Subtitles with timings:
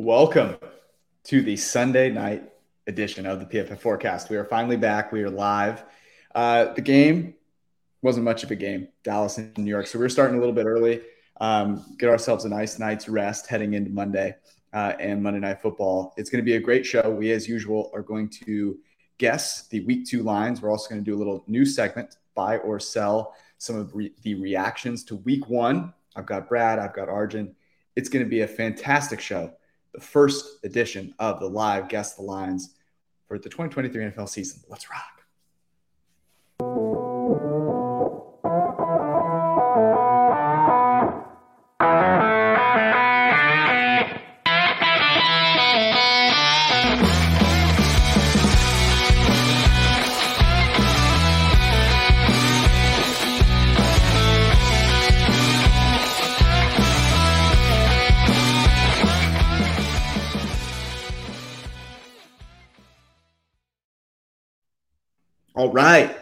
[0.00, 0.58] Welcome
[1.24, 2.44] to the Sunday night
[2.86, 4.30] edition of the PFF Forecast.
[4.30, 5.10] We are finally back.
[5.10, 5.82] We are live.
[6.32, 7.34] Uh, the game
[8.00, 9.88] wasn't much of a game, Dallas and New York.
[9.88, 11.00] So we are starting a little bit early,
[11.40, 14.36] um, get ourselves a nice night's rest heading into Monday
[14.72, 16.14] uh, and Monday Night Football.
[16.16, 17.10] It's going to be a great show.
[17.10, 18.78] We, as usual, are going to
[19.18, 20.62] guess the week two lines.
[20.62, 24.14] We're also going to do a little new segment, buy or sell some of re-
[24.22, 25.92] the reactions to week one.
[26.14, 27.56] I've got Brad, I've got Arjun.
[27.96, 29.54] It's going to be a fantastic show.
[29.98, 32.72] The first edition of the live Guess the Lines
[33.26, 34.60] for the 2023 NFL season.
[34.68, 35.24] Let's rock.
[65.58, 66.16] All right.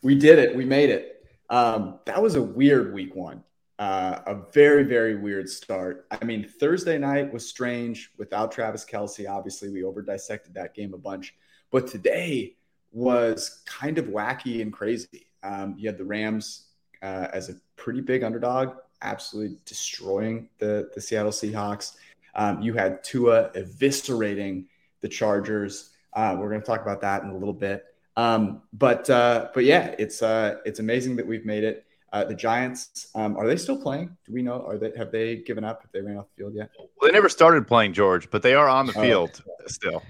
[0.00, 0.56] We did it.
[0.56, 1.22] We made it.
[1.50, 3.44] Um, that was a weird week one.
[3.78, 6.06] Uh, a very, very weird start.
[6.10, 9.28] I mean, Thursday night was strange without Travis Kelce.
[9.28, 11.34] Obviously, we over dissected that game a bunch.
[11.70, 12.56] But today
[12.90, 15.26] was kind of wacky and crazy.
[15.42, 16.68] Um, you had the Rams
[17.02, 21.96] uh, as a pretty big underdog, absolutely destroying the, the Seattle Seahawks.
[22.34, 24.68] Um, you had Tua eviscerating
[25.02, 25.90] the Chargers.
[26.14, 27.84] Uh, we're going to talk about that in a little bit.
[28.20, 31.86] Um, but uh, but yeah, it's uh, it's amazing that we've made it.
[32.12, 34.16] Uh, the Giants um, are they still playing?
[34.26, 34.62] Do we know?
[34.66, 35.80] Are they have they given up?
[35.82, 36.70] Have they ran off the field yet?
[36.78, 39.00] Well, they never started playing George, but they are on the oh.
[39.00, 40.02] field still.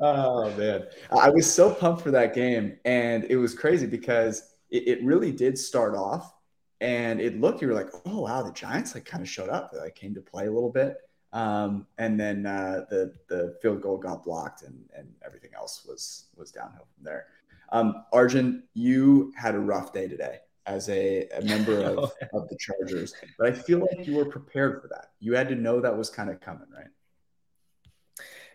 [0.00, 0.86] oh man,
[1.18, 5.32] I was so pumped for that game, and it was crazy because it, it really
[5.32, 6.34] did start off,
[6.82, 9.72] and it looked you were like, oh wow, the Giants like kind of showed up.
[9.72, 10.98] They like came to play a little bit.
[11.32, 16.26] Um, and then uh, the the field goal got blocked, and and everything else was
[16.36, 17.26] was downhill from there.
[17.70, 22.56] Um, Arjun, you had a rough day today as a, a member of, of the
[22.58, 25.10] Chargers, but I feel like you were prepared for that.
[25.20, 26.86] You had to know that was kind of coming, right?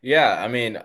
[0.01, 0.79] Yeah, I mean,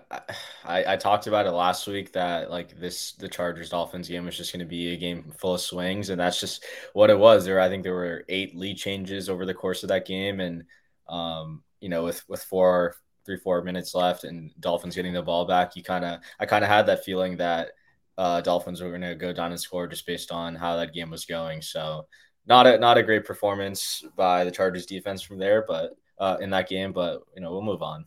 [0.65, 4.37] I, I talked about it last week that like this the Chargers Dolphins game was
[4.37, 7.45] just going to be a game full of swings, and that's just what it was.
[7.45, 10.65] There, I think there were eight lead changes over the course of that game, and
[11.09, 15.45] um, you know, with with four, three, four minutes left, and Dolphins getting the ball
[15.45, 17.73] back, you kind of, I kind of had that feeling that
[18.17, 21.11] uh, Dolphins were going to go down and score just based on how that game
[21.11, 21.63] was going.
[21.63, 22.07] So,
[22.47, 26.51] not a not a great performance by the Chargers defense from there, but uh, in
[26.51, 26.93] that game.
[26.93, 28.07] But you know, we'll move on.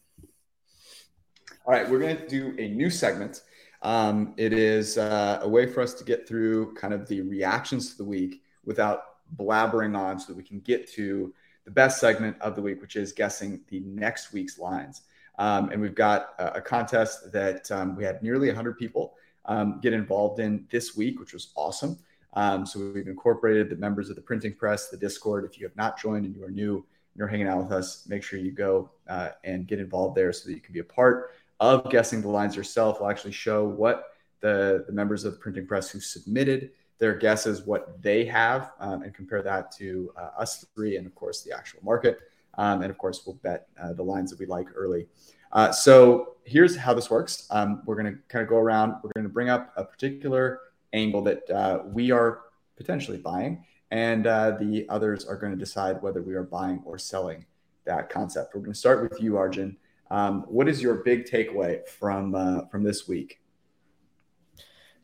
[1.66, 3.44] All right, we're going to do a new segment.
[3.84, 7.92] Um, it is uh, a way for us to get through kind of the reactions
[7.92, 9.04] to the week without
[9.38, 11.34] blabbering on, so that we can get to
[11.66, 15.02] the best segment of the week, which is guessing the next week's lines.
[15.38, 19.80] Um, and we've got a, a contest that um, we had nearly 100 people um,
[19.82, 21.98] get involved in this week, which was awesome.
[22.34, 25.46] Um, so we've incorporated the members of the printing press, the Discord.
[25.46, 28.06] If you have not joined and you are new, and you're hanging out with us,
[28.08, 30.84] make sure you go uh, and get involved there so that you can be a
[30.84, 33.00] part of guessing the lines yourself.
[33.00, 34.06] We'll actually show what
[34.40, 36.72] the, the members of the printing press who submitted
[37.02, 41.16] their guesses what they have um, and compare that to uh, us three and of
[41.16, 42.20] course the actual market.
[42.60, 45.08] Um, and of course we'll bet uh, the lines that we like early.
[45.52, 47.48] Uh, so here's how this works.
[47.50, 48.94] Um, we're going to kind of go around.
[49.04, 50.60] We're going to bring up a particular
[50.94, 52.42] angle that uh, we are
[52.78, 57.00] potentially buying and uh, the others are going to decide whether we are buying or
[57.00, 57.46] selling
[57.86, 58.54] that concept.
[58.54, 59.76] We're going to start with you arjun.
[60.12, 63.41] Um, what is your big takeaway from uh, from this week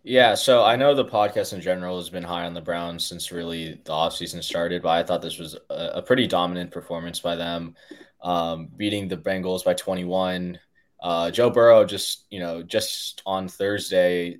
[0.07, 3.31] yeah, so I know the podcast in general has been high on the Browns since
[3.31, 7.36] really the offseason started, but I thought this was a, a pretty dominant performance by
[7.36, 7.75] them.
[8.21, 10.59] um, beating the Bengals by 21.
[11.01, 14.39] Uh, Joe Burrow just, you know, just on Thursday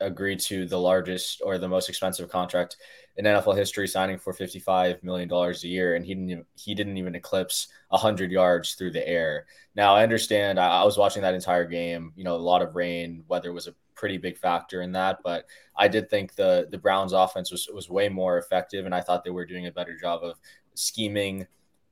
[0.00, 2.76] agreed to the largest or the most expensive contract
[3.16, 6.98] in NFL history, signing for $55 million a year, and he didn't even, he didn't
[6.98, 9.46] even eclipse 100 yards through the air.
[9.76, 10.58] Now, I understand.
[10.58, 12.12] I, I was watching that entire game.
[12.16, 15.46] You know, a lot of rain, weather was a pretty big factor in that, but
[15.76, 19.24] I did think the the Browns offense was was way more effective, and I thought
[19.24, 20.38] they were doing a better job of
[20.74, 21.46] scheming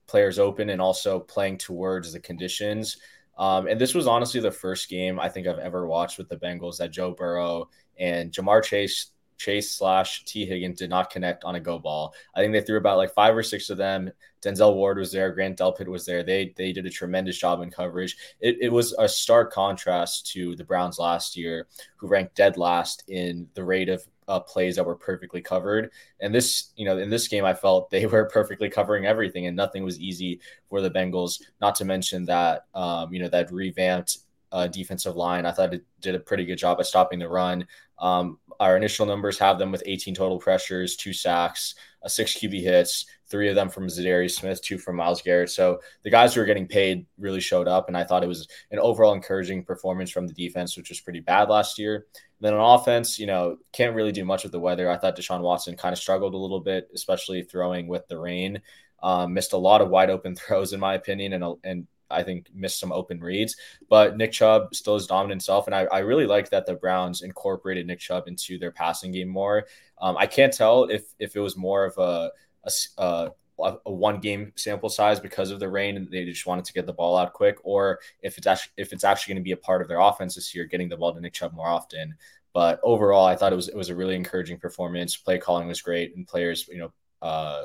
[0.07, 2.99] players open and also playing towards the conditions.
[3.39, 6.37] Um, and this was honestly the first game I think I've ever watched with the
[6.37, 11.55] Bengals that Joe Burrow and Ja'Marr Chase Chase slash Tee Higgins did not connect on
[11.55, 12.15] a go ball.
[12.35, 14.11] I think they threw about like five or six of them.
[14.43, 15.33] Denzel Ward was there.
[15.33, 16.23] Grant Delpit was there.
[16.23, 18.17] They they did a tremendous job in coverage.
[18.41, 23.05] It, it was a stark contrast to the Browns last year, who ranked dead last
[23.09, 25.91] in the rate of uh, plays that were perfectly covered.
[26.21, 29.57] And this, you know, in this game, I felt they were perfectly covering everything, and
[29.57, 31.41] nothing was easy for the Bengals.
[31.61, 34.19] Not to mention that, um, you know, that revamped
[34.53, 35.47] uh, defensive line.
[35.47, 37.67] I thought it did a pretty good job at stopping the run.
[37.99, 42.61] Um, our initial numbers have them with 18 total pressures, two sacks, a six QB
[42.61, 45.51] hits, three of them from Za'Darius Smith, two from Myles Garrett.
[45.51, 48.47] So the guys who were getting paid really showed up, and I thought it was
[48.71, 52.07] an overall encouraging performance from the defense, which was pretty bad last year.
[52.17, 54.91] And then on offense, you know, can't really do much with the weather.
[54.91, 58.61] I thought Deshaun Watson kind of struggled a little bit, especially throwing with the rain.
[59.03, 62.49] Um, missed a lot of wide open throws, in my opinion, and and I think
[62.55, 63.57] missed some open reads.
[63.89, 67.23] But Nick Chubb still is dominant self, and I, I really like that the Browns
[67.23, 69.67] incorporated Nick Chubb into their passing game more.
[70.01, 72.31] Um, I can't tell if if it was more of a,
[72.65, 76.65] a, a, a one game sample size because of the rain and they just wanted
[76.65, 79.49] to get the ball out quick, or if it's actually if it's actually going to
[79.49, 81.69] be a part of their offense this year, getting the ball to Nick Chubb more
[81.69, 82.15] often.
[82.53, 85.17] But overall, I thought it was it was a really encouraging performance.
[85.17, 86.93] Play calling was great, and players, you know,
[87.23, 87.65] uh,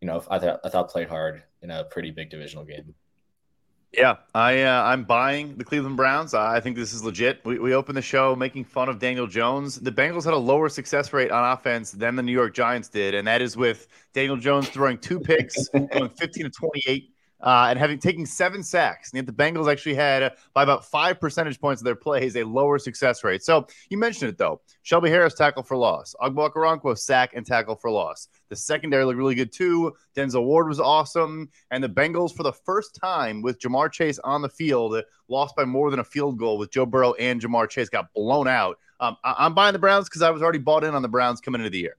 [0.00, 2.94] you know, I thought I thought played hard in a pretty big divisional game.
[3.92, 6.34] Yeah, I uh, I'm buying the Cleveland Browns.
[6.34, 7.40] I think this is legit.
[7.44, 9.76] We we opened the show making fun of Daniel Jones.
[9.76, 13.14] The Bengals had a lower success rate on offense than the New York Giants did,
[13.14, 17.78] and that is with Daniel Jones throwing two picks, going 15 to 28 uh, and
[17.78, 19.10] having taken seven sacks.
[19.12, 22.36] And yet the Bengals actually had, uh, by about five percentage points of their plays,
[22.36, 23.42] a lower success rate.
[23.42, 24.60] So you mentioned it though.
[24.82, 26.14] Shelby Harris tackle for loss.
[26.20, 28.28] Ogbo sack and tackle for loss.
[28.48, 29.94] The secondary looked really good too.
[30.16, 34.42] Denzel Ward was awesome, and the Bengals for the first time with Ja'Marr Chase on
[34.42, 37.88] the field lost by more than a field goal with Joe Burrow and Ja'Marr Chase
[37.88, 38.78] got blown out.
[39.00, 41.40] Um, I- I'm buying the Browns because I was already bought in on the Browns
[41.40, 41.96] coming into the year.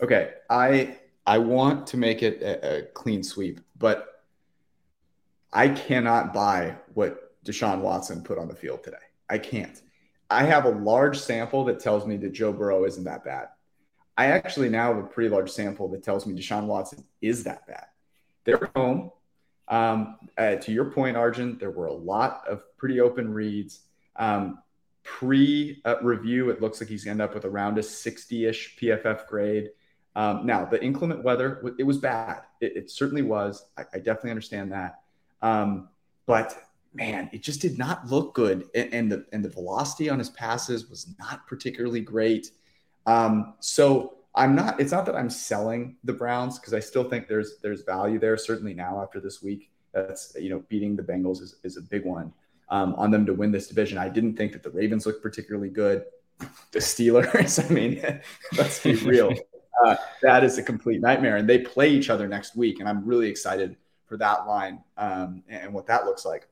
[0.00, 4.22] Okay, I I want to make it a, a clean sweep, but
[5.52, 8.96] I cannot buy what Deshaun Watson put on the field today.
[9.28, 9.80] I can't.
[10.30, 13.48] I have a large sample that tells me that Joe Burrow isn't that bad.
[14.16, 17.66] I actually now have a pretty large sample that tells me Deshaun Watson is that
[17.66, 17.86] bad.
[18.44, 19.12] They're home.
[19.68, 23.80] Um, uh, to your point, Arjun, there were a lot of pretty open reads.
[24.16, 24.58] Um,
[25.04, 29.26] Pre uh, review, it looks like he's end up with around a 60 ish PFF
[29.26, 29.70] grade.
[30.16, 32.42] Um, now, the inclement weather, it was bad.
[32.60, 33.66] It, it certainly was.
[33.76, 35.00] I, I, definitely understand that.
[35.42, 35.90] Um,
[36.26, 36.60] but
[36.92, 38.68] man, it just did not look good.
[38.74, 42.50] And, and, the, and the velocity on his passes was not particularly great.
[43.06, 47.28] Um, so I'm not, it's not that I'm selling the Browns because I still think
[47.28, 48.36] there's, there's value there.
[48.36, 52.04] Certainly now after this week, that's, you know, beating the Bengals is, is a big
[52.04, 52.32] one
[52.70, 53.98] um, on them to win this division.
[53.98, 56.04] I didn't think that the Ravens looked particularly good.
[56.70, 58.20] The Steelers, I mean,
[58.58, 59.32] let's be real
[59.84, 61.36] uh, that is a complete nightmare.
[61.36, 65.42] And they play each other next week, and I'm really excited for that line um,
[65.48, 66.48] and what that looks like.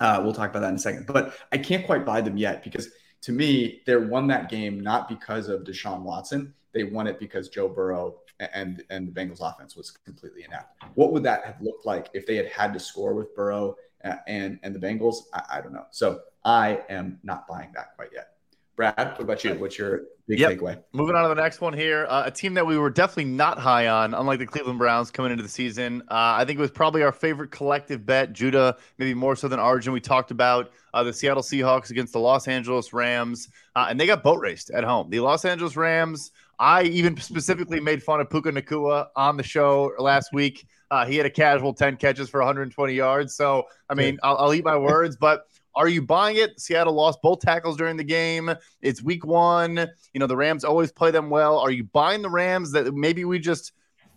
[0.00, 1.06] Uh, we'll talk about that in a second.
[1.06, 2.88] But I can't quite buy them yet because
[3.22, 6.54] to me, they won that game not because of Deshaun Watson.
[6.72, 10.82] They won it because Joe Burrow and and the Bengals offense was completely inept.
[10.94, 14.16] What would that have looked like if they had had to score with Burrow uh,
[14.28, 15.24] and and the Bengals?
[15.34, 15.86] I, I don't know.
[15.90, 18.34] So I am not buying that quite yet.
[18.78, 19.54] Brad, what about you?
[19.54, 20.52] What's your big yep.
[20.52, 20.80] takeaway?
[20.92, 22.06] Moving on to the next one here.
[22.08, 25.32] Uh, a team that we were definitely not high on, unlike the Cleveland Browns coming
[25.32, 26.00] into the season.
[26.02, 28.32] Uh, I think it was probably our favorite collective bet.
[28.32, 29.92] Judah, maybe more so than Arjun.
[29.92, 34.06] We talked about uh, the Seattle Seahawks against the Los Angeles Rams, uh, and they
[34.06, 35.10] got boat raced at home.
[35.10, 36.30] The Los Angeles Rams,
[36.60, 40.68] I even specifically made fun of Puka Nacua on the show last week.
[40.92, 43.34] Uh, he had a casual 10 catches for 120 yards.
[43.34, 46.60] So, I mean, I'll, I'll eat my words, but are you buying it?
[46.60, 48.52] Seattle lost both tackles during the game.
[48.82, 49.76] It's week one.
[50.12, 51.58] You know, the Rams always play them well.
[51.58, 53.72] Are you buying the Rams that maybe we just,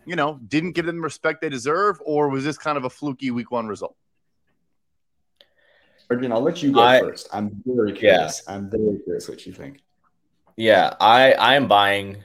[0.05, 2.01] you know, didn't give them the respect they deserve?
[2.03, 3.95] Or was this kind of a fluky week one result?
[6.09, 7.29] Arjun, I'll let you go I, first.
[7.31, 8.41] I'm very curious.
[8.45, 8.55] Yeah.
[8.55, 9.81] I'm very curious what you think.
[10.57, 12.17] Yeah, I I am buying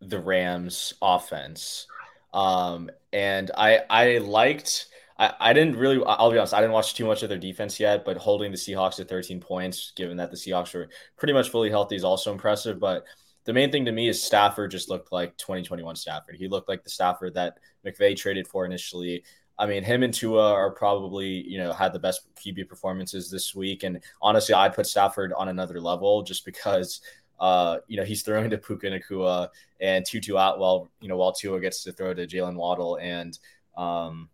[0.00, 1.88] the Rams offense.
[2.32, 6.94] Um, and I I liked I, I didn't really, I'll be honest, I didn't watch
[6.94, 10.30] too much of their defense yet, but holding the Seahawks to 13 points, given that
[10.30, 12.80] the Seahawks were pretty much fully healthy, is also impressive.
[12.80, 13.04] But
[13.44, 16.36] the main thing to me is Stafford just looked like 2021 Stafford.
[16.36, 19.22] He looked like the Stafford that McVay traded for initially.
[19.56, 23.54] I mean, him and Tua are probably, you know, had the best QB performances this
[23.54, 23.84] week.
[23.84, 27.00] And honestly, I'd put Stafford on another level just because,
[27.38, 29.48] uh, you know, he's throwing to Puka Nacua
[29.80, 33.38] and Tutu Atwell while, you know, while Tua gets to throw to Jaylen Waddle and,
[33.76, 34.28] um,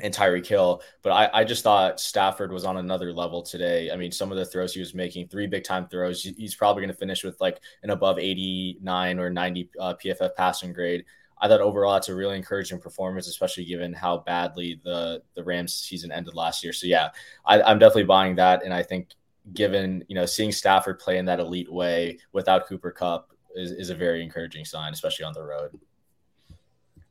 [0.00, 0.82] and Tyreek Hill.
[1.02, 3.90] But I, I just thought Stafford was on another level today.
[3.90, 6.82] I mean, some of the throws he was making, three big time throws, he's probably
[6.82, 11.04] going to finish with like an above 89 or 90 uh, PFF passing grade.
[11.38, 15.74] I thought overall it's a really encouraging performance, especially given how badly the the Rams
[15.74, 16.72] season ended last year.
[16.72, 17.08] So yeah,
[17.44, 19.08] I, I'm definitely buying that, and I think
[19.52, 23.90] given you know seeing Stafford play in that elite way without Cooper Kupp is, is
[23.90, 25.76] a very encouraging sign, especially on the road.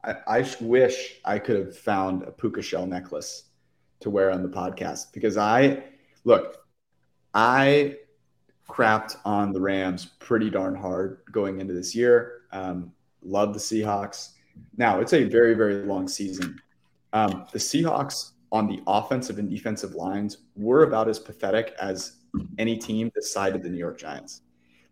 [0.03, 3.45] I, I wish I could have found a puka shell necklace
[4.01, 5.83] to wear on the podcast because I
[6.23, 6.57] look,
[7.33, 7.97] I
[8.69, 12.41] crapped on the Rams pretty darn hard going into this year.
[12.51, 12.91] Um,
[13.21, 14.31] love the Seahawks.
[14.77, 16.59] Now it's a very very long season.
[17.13, 22.17] Um, the Seahawks on the offensive and defensive lines were about as pathetic as
[22.57, 24.41] any team this side of the New York Giants.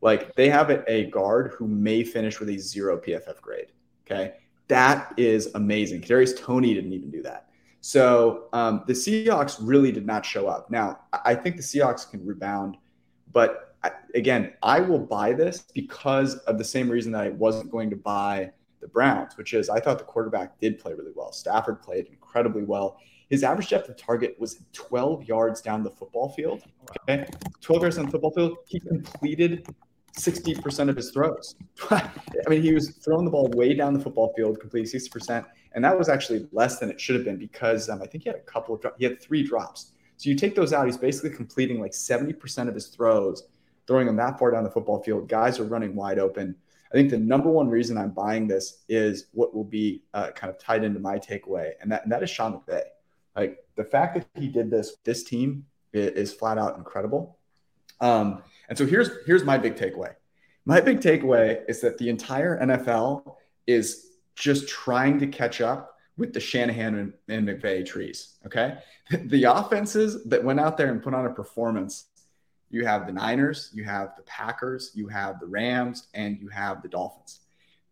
[0.01, 3.71] Like they have a guard who may finish with a zero PFF grade.
[4.05, 4.33] Okay,
[4.69, 6.01] that is amazing.
[6.01, 7.49] Kadarius Toney didn't even do that.
[7.81, 10.71] So um, the Seahawks really did not show up.
[10.71, 12.77] Now I think the Seahawks can rebound,
[13.31, 17.71] but I, again, I will buy this because of the same reason that I wasn't
[17.71, 21.31] going to buy the Browns, which is I thought the quarterback did play really well.
[21.31, 22.99] Stafford played incredibly well.
[23.29, 26.63] His average depth of target was 12 yards down the football field.
[27.01, 27.27] Okay,
[27.61, 28.57] 12 yards down the football field.
[28.65, 29.67] He completed
[30.19, 31.55] 60% of his throws.
[31.91, 32.09] I
[32.47, 35.45] mean, he was throwing the ball way down the football field, completing 60%.
[35.73, 38.29] And that was actually less than it should have been because um, I think he
[38.29, 39.93] had a couple of, he had three drops.
[40.17, 43.47] So you take those out, he's basically completing like 70% of his throws,
[43.87, 45.29] throwing them that far down the football field.
[45.29, 46.55] Guys are running wide open.
[46.91, 50.51] I think the number one reason I'm buying this is what will be uh, kind
[50.51, 52.81] of tied into my takeaway, and that, and that is Sean McVay.
[53.35, 57.38] Like the fact that he did this, this team is, is flat out incredible.
[58.01, 60.13] Um, and so here's here's my big takeaway.
[60.65, 66.33] My big takeaway is that the entire NFL is just trying to catch up with
[66.33, 68.35] the Shanahan and, McVay trees.
[68.45, 68.77] Okay.
[69.11, 72.05] The offenses that went out there and put on a performance,
[72.69, 76.83] you have the Niners, you have the Packers, you have the Rams, and you have
[76.83, 77.39] the Dolphins.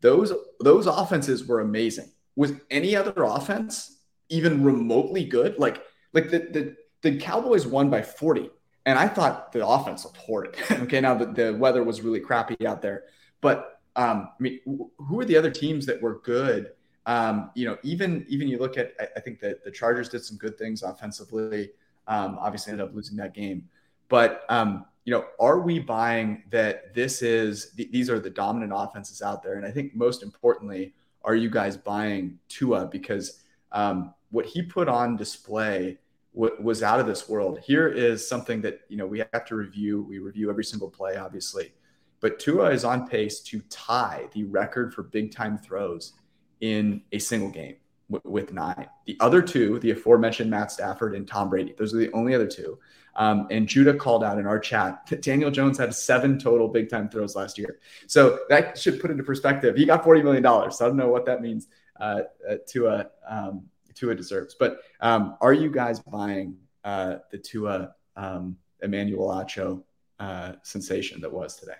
[0.02, 2.12] Those those offenses were amazing.
[2.36, 3.98] Was any other offense
[4.30, 5.58] even remotely good?
[5.58, 5.82] Like
[6.14, 8.52] like the the, the Cowboys won by 40
[8.88, 10.56] and I thought the offense looked horrid.
[10.72, 13.03] okay, now the, the weather was really crappy out there,
[13.41, 16.72] but um, I mean, who are the other teams that were good?
[17.06, 20.38] Um, you know, even even you look at, I think that the Chargers did some
[20.38, 21.72] good things offensively.
[22.08, 23.67] Um, obviously, ended up losing that game,
[24.08, 29.22] but um, you know, are we buying that this is these are the dominant offenses
[29.22, 29.56] out there?
[29.56, 30.94] And I think most importantly,
[31.25, 35.98] are you guys buying Tua because um, what he put on display
[36.38, 37.60] was out of this world.
[37.60, 40.06] Here is something that you know we have to review.
[40.08, 41.74] We review every single play, obviously,
[42.20, 46.13] but Tua is on pace to tie the record for big time throws
[46.62, 47.75] in a single game
[48.10, 48.88] w- with nine.
[49.06, 52.48] The other two, the aforementioned Matt Stafford and Tom Brady, those are the only other
[52.48, 52.77] two.
[53.15, 56.89] Um, and Judah called out in our chat that Daniel Jones had seven total big
[56.89, 57.79] time throws last year.
[58.06, 59.75] So that should put into perspective.
[59.75, 60.44] He got $40 million.
[60.72, 61.67] So I don't know what that means
[62.00, 63.63] uh, uh, to a, um,
[63.98, 64.56] Tua deserves.
[64.60, 69.84] But um, are you guys buying uh, the Tua um, Emmanuel Acho
[70.20, 71.74] uh, sensation that was today?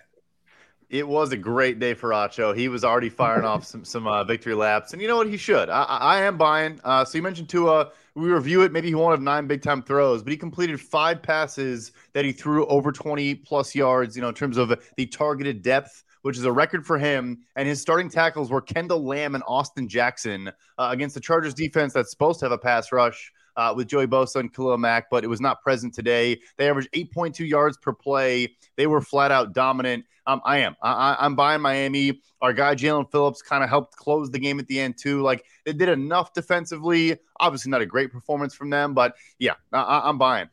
[0.90, 2.56] It was a great day for Acho.
[2.56, 5.28] He was already firing off some some uh, victory laps, and you know what?
[5.28, 5.68] He should.
[5.68, 6.80] I, I am buying.
[6.82, 7.90] Uh, so you mentioned Tua.
[8.14, 8.72] We review it.
[8.72, 12.32] Maybe he won't have nine big time throws, but he completed five passes that he
[12.32, 14.16] threw over twenty plus yards.
[14.16, 17.38] You know, in terms of the targeted depth which is a record for him.
[17.56, 20.48] And his starting tackles were Kendall Lamm and Austin Jackson
[20.78, 23.32] uh, against the Chargers defense that's supposed to have a pass rush.
[23.56, 26.38] Uh, with Joey Bosa and Khalil Mack, but it was not present today.
[26.58, 28.54] They averaged 8.2 yards per play.
[28.76, 30.04] They were flat out dominant.
[30.28, 30.76] Um, I am.
[30.82, 32.20] I, am buying Miami.
[32.42, 35.22] Our guy Jaelan Phillips kind of helped close the game at the end too.
[35.22, 37.16] Like they did enough defensively.
[37.40, 40.50] Obviously, not a great performance from them, but yeah, I, I'm buying.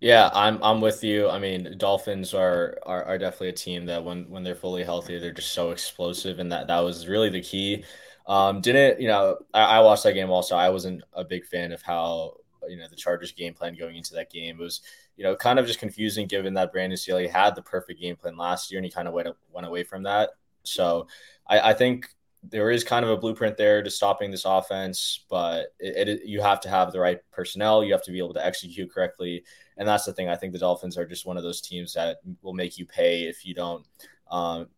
[0.00, 1.28] Yeah, I'm I'm with you.
[1.28, 5.18] I mean, Dolphins are, are are definitely a team that when when they're fully healthy,
[5.18, 7.84] they're just so explosive, and that that was really the key.
[8.26, 9.38] Um, didn't you know?
[9.54, 10.54] I, I watched that game also.
[10.56, 12.34] I wasn't a big fan of how
[12.68, 14.60] you know the Chargers game plan going into that game.
[14.60, 14.82] It was
[15.16, 18.36] you know kind of just confusing given that Brandon Staley had the perfect game plan
[18.36, 20.30] last year, and he kind of went went away from that.
[20.62, 21.06] So
[21.46, 22.08] I, I think
[22.50, 26.40] there is kind of a blueprint there to stopping this offense, but it, it, you
[26.40, 27.84] have to have the right personnel.
[27.84, 29.44] You have to be able to execute correctly,
[29.76, 30.28] and that's the thing.
[30.28, 33.24] I think the Dolphins are just one of those teams that will make you pay
[33.24, 33.86] if you don't
[34.30, 34.68] um,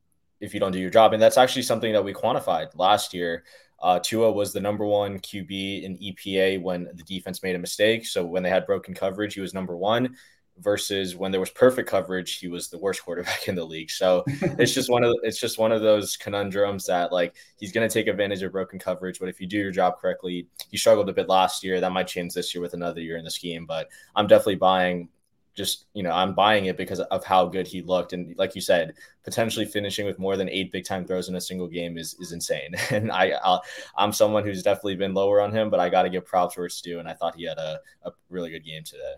[0.41, 1.13] if you don't do your job.
[1.13, 3.45] And that's actually something that we quantified last year.
[3.81, 8.07] Uh, Tua was the number one QB in EPA when the defense made a mistake.
[8.07, 10.17] So when they had broken coverage, he was number one
[10.61, 13.91] versus when there was perfect coverage, he was the worst quarterback in the league.
[13.91, 17.89] So it's just one of it's just one of those conundrums that like he's going
[17.89, 21.09] to take advantage of broken coverage, but if you do your job correctly, he struggled
[21.09, 21.81] a bit last year.
[21.81, 25.09] That might change this year with another year in the scheme, but I'm definitely buying.
[25.55, 28.61] Just you know, I'm buying it because of how good he looked, and like you
[28.61, 32.15] said, potentially finishing with more than eight big time throws in a single game is
[32.21, 32.75] is insane.
[32.93, 33.59] And I i
[33.99, 36.67] am someone who's definitely been lower on him, but I got to give props where
[36.67, 39.15] it's due, and I thought he had a, a really good game today.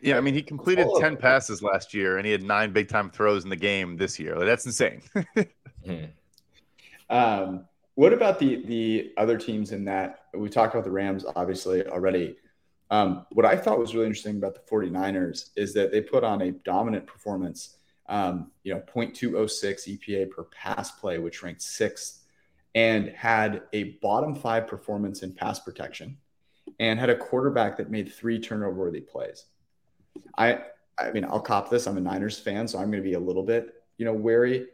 [0.00, 1.00] Yeah, I mean, he completed oh.
[1.00, 4.18] 10 passes last year and he had nine big time throws in the game this
[4.18, 4.36] year.
[4.36, 5.02] Like, that's insane.
[5.84, 6.04] hmm.
[7.10, 7.64] um,
[7.94, 10.26] what about the the other teams in that?
[10.32, 12.36] We talked about the Rams, obviously, already.
[12.90, 16.42] Um, what I thought was really interesting about the 49ers is that they put on
[16.42, 17.76] a dominant performance,
[18.08, 22.24] um, you know, 0.206 EPA per pass play, which ranked sixth,
[22.74, 26.16] and had a bottom five performance in pass protection
[26.78, 29.46] and had a quarterback that made three turnover worthy plays.
[30.36, 30.60] I
[30.98, 31.86] I mean, I'll cop this.
[31.86, 34.66] I'm a Niners fan, so I'm going to be a little bit, you know, wary.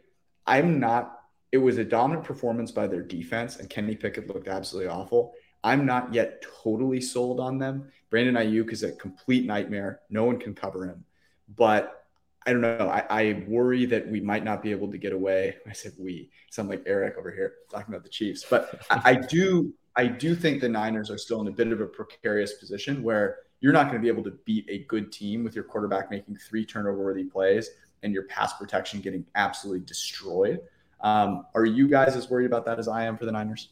[0.47, 1.19] I'm not.
[1.51, 5.33] It was a dominant performance by their defense, and Kenny Pickett looked absolutely awful.
[5.63, 7.89] I'm not yet totally sold on them.
[8.09, 10.01] Brandon Aiyuk is a complete nightmare.
[10.09, 11.05] No one can cover him,
[11.55, 12.05] but
[12.45, 12.89] I don't know.
[12.89, 15.55] I, I, worry that we might not be able to get away.
[15.67, 19.13] I said we sound like Eric over here talking about the Chiefs, but I, I
[19.15, 19.73] do.
[19.95, 23.37] I do think the Niners are still in a bit of a precarious position where
[23.65, 26.35] you're not going to be able to beat a good team with your quarterback making
[26.35, 27.71] three turnover worthy plays
[28.03, 30.59] and your pass protection getting absolutely destroyed.
[31.01, 33.69] Um, are you guys as worried about that as I am for the Niners?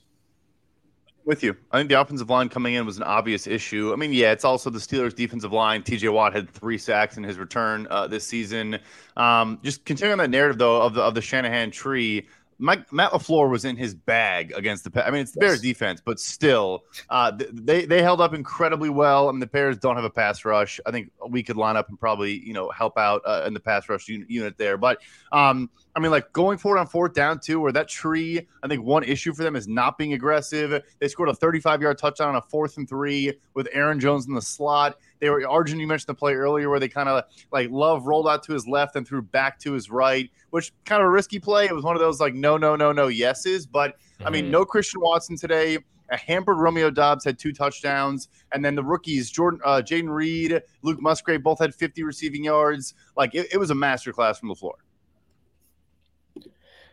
[1.25, 1.55] With you.
[1.71, 3.93] I think the offensive line coming in was an obvious issue.
[3.93, 5.83] I mean, yeah, it's also the Steelers' defensive line.
[5.83, 8.79] TJ Watt had three sacks in his return uh, this season.
[9.15, 12.27] Um, just continuing that narrative, though, of the, of the Shanahan tree.
[12.57, 15.05] Mike, Matt LaFleur was in his bag against the.
[15.05, 15.49] I mean, it's the yes.
[15.49, 19.29] Bears defense, but still, uh, they they held up incredibly well.
[19.29, 20.79] I mean, the Bears don't have a pass rush.
[20.85, 23.59] I think we could line up and probably you know help out uh, in the
[23.59, 24.77] pass rush unit there.
[24.77, 28.47] But um, I mean, like going forward on fourth down too, where that tree.
[28.63, 30.83] I think one issue for them is not being aggressive.
[30.99, 34.33] They scored a 35 yard touchdown on a fourth and three with Aaron Jones in
[34.33, 34.97] the slot.
[35.23, 35.79] They were Arjun.
[35.79, 38.67] You mentioned the play earlier where they kind of like Love rolled out to his
[38.67, 41.63] left and threw back to his right, which kind of a risky play.
[41.63, 43.65] It was one of those like no, no, no, no yeses.
[43.65, 44.27] But mm-hmm.
[44.27, 44.51] I mean, mm-hmm.
[44.51, 45.77] no Christian Watson today.
[46.11, 50.61] A hampered Romeo Doubs had two touchdowns, and then the rookies Jordan, uh, Jayden Reed,
[50.81, 52.93] Luke Musgrave both had 50 receiving yards.
[53.15, 54.73] Like it, it was a masterclass from LaFleur.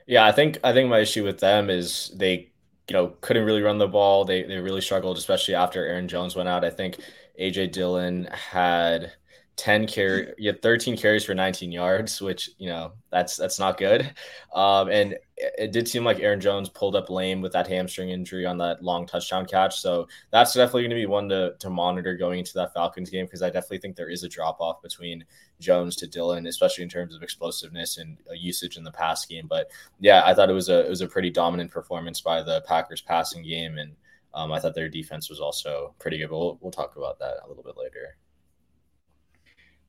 [0.07, 2.53] Yeah, I think I think my issue with them is they
[2.89, 4.25] you know couldn't really run the ball.
[4.25, 6.65] They they really struggled, especially after Aaron Jones went out.
[6.65, 6.99] I think
[7.41, 9.13] AJ Dillon had
[9.61, 13.77] 10 carry, you had 13 carries for 19 yards, which you know that's that's not
[13.77, 14.11] good.
[14.55, 18.09] Um, and it, it did seem like Aaron Jones pulled up lame with that hamstring
[18.09, 19.79] injury on that long touchdown catch.
[19.79, 23.27] So that's definitely going to be one to to monitor going into that Falcons game
[23.27, 25.27] because I definitely think there is a drop off between
[25.61, 29.47] Jones to Dillon, especially in terms of explosiveness and usage in the pass game.
[29.47, 32.63] But yeah, I thought it was a it was a pretty dominant performance by the
[32.63, 33.95] Packers passing game and.
[34.35, 37.35] Um, I thought their defense was also pretty good, but we'll, we'll talk about that
[37.45, 38.17] a little bit later.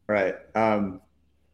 [0.10, 0.36] All right.
[0.56, 1.02] Um,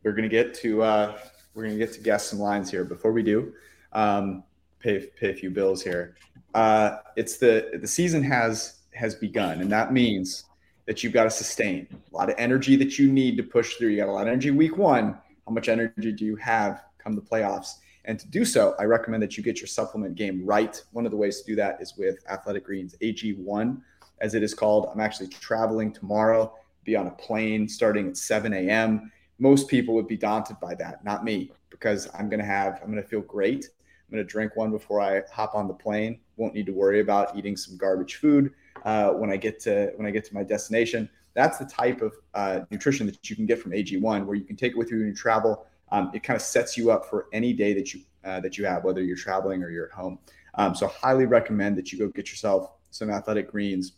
[0.04, 1.18] we're gonna get to uh,
[1.54, 2.86] we're gonna get to guess some lines here.
[2.86, 3.54] Before we do,
[3.92, 4.44] um,
[4.80, 6.16] pay pay a few bills here.
[6.54, 10.46] Uh, it's the the season has has begun, and that means
[10.86, 13.90] that you've got to sustain a lot of energy that you need to push through.
[13.90, 15.18] You got a lot of energy week one.
[15.46, 17.74] How much energy do you have come the playoffs?
[18.08, 20.82] And to do so, I recommend that you get your supplement game right.
[20.94, 23.82] One of the ways to do that is with Athletic Greens AG1,
[24.22, 24.90] as it is called.
[24.94, 26.54] I'm actually traveling tomorrow,
[26.86, 29.12] be on a plane starting at 7 a.m.
[29.40, 32.90] Most people would be daunted by that, not me, because I'm going to have, I'm
[32.90, 33.66] going to feel great.
[33.66, 36.22] I'm going to drink one before I hop on the plane.
[36.38, 38.54] Won't need to worry about eating some garbage food
[38.86, 41.10] uh, when I get to when I get to my destination.
[41.34, 44.56] That's the type of uh, nutrition that you can get from AG1, where you can
[44.56, 47.28] take it with you when you travel um, it kind of sets you up for
[47.34, 50.20] any day that you uh, that you have, whether you're traveling or you're at home.
[50.56, 53.94] Um, so highly recommend that you go get yourself some athletic greens.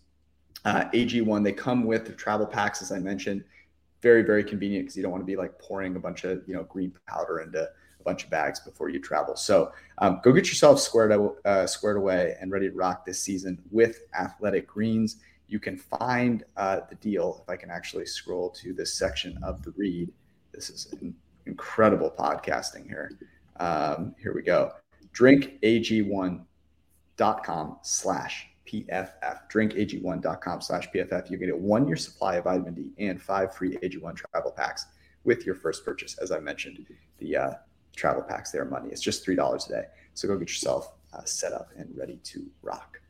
[0.65, 3.43] Uh, AG1, they come with the travel packs, as I mentioned.
[4.02, 6.54] Very, very convenient because you don't want to be like pouring a bunch of you
[6.54, 9.36] know green powder into a bunch of bags before you travel.
[9.36, 11.12] So um, go get yourself squared
[11.45, 15.17] uh, squared away and ready to rock this season with Athletic Greens.
[15.47, 19.63] You can find uh, the deal if I can actually scroll to this section of
[19.63, 20.12] the read.
[20.54, 21.13] This is in
[21.50, 23.12] incredible podcasting here.
[23.60, 24.72] Um, here we go.
[25.14, 29.40] drinkag1.com slash PFF.
[29.52, 31.30] Drinkag1.com slash PFF.
[31.30, 34.86] You get a one year supply of vitamin D and five free AG1 travel packs
[35.24, 36.18] with your first purchase.
[36.20, 36.86] As I mentioned,
[37.18, 37.52] the uh,
[37.96, 38.90] travel packs, their money.
[38.90, 39.86] It's just $3 a day.
[40.14, 43.02] So go get yourself uh, set up and ready to rock.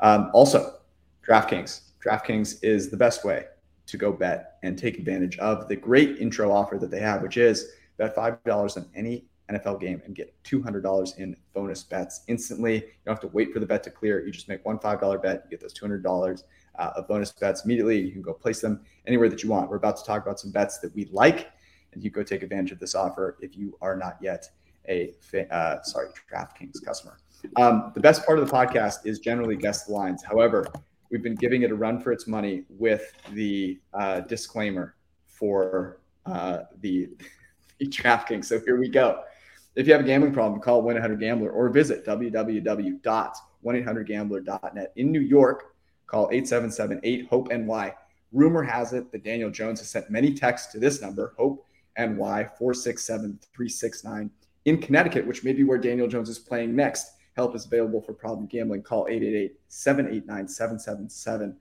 [0.00, 0.80] Um, also,
[1.26, 1.82] DraftKings.
[2.04, 3.46] DraftKings is the best way
[3.88, 7.36] to go bet and take advantage of the great intro offer that they have, which
[7.36, 12.74] is bet $5 on any NFL game and get $200 in bonus bets instantly.
[12.74, 14.24] You don't have to wait for the bet to clear.
[14.24, 16.42] You just make one $5 bet, you get those $200
[16.78, 17.98] uh, of bonus bets immediately.
[17.98, 19.70] You can go place them anywhere that you want.
[19.70, 21.50] We're about to talk about some bets that we like,
[21.92, 24.48] and you go take advantage of this offer if you are not yet
[24.88, 25.14] a
[25.50, 27.18] uh, sorry DraftKings customer.
[27.56, 30.22] Um, the best part of the podcast is generally guess the lines.
[30.22, 30.66] However,
[31.10, 34.94] we've been giving it a run for its money with the uh, disclaimer
[35.26, 37.08] for uh, the,
[37.78, 38.44] the DraftKings.
[38.46, 39.22] So here we go.
[39.76, 44.92] If you have a gambling problem, call 1 800 Gambler or visit www.1800Gambler.net.
[44.96, 45.76] In New York,
[46.08, 47.94] call 877 8 HOPE NY.
[48.32, 51.64] Rumor has it that Daniel Jones has sent many texts to this number, HOPE
[51.96, 54.30] NY 467 369.
[54.64, 58.12] In Connecticut, which may be where Daniel Jones is playing next, help is available for
[58.12, 58.82] problem gambling.
[58.82, 61.56] Call 888 789 777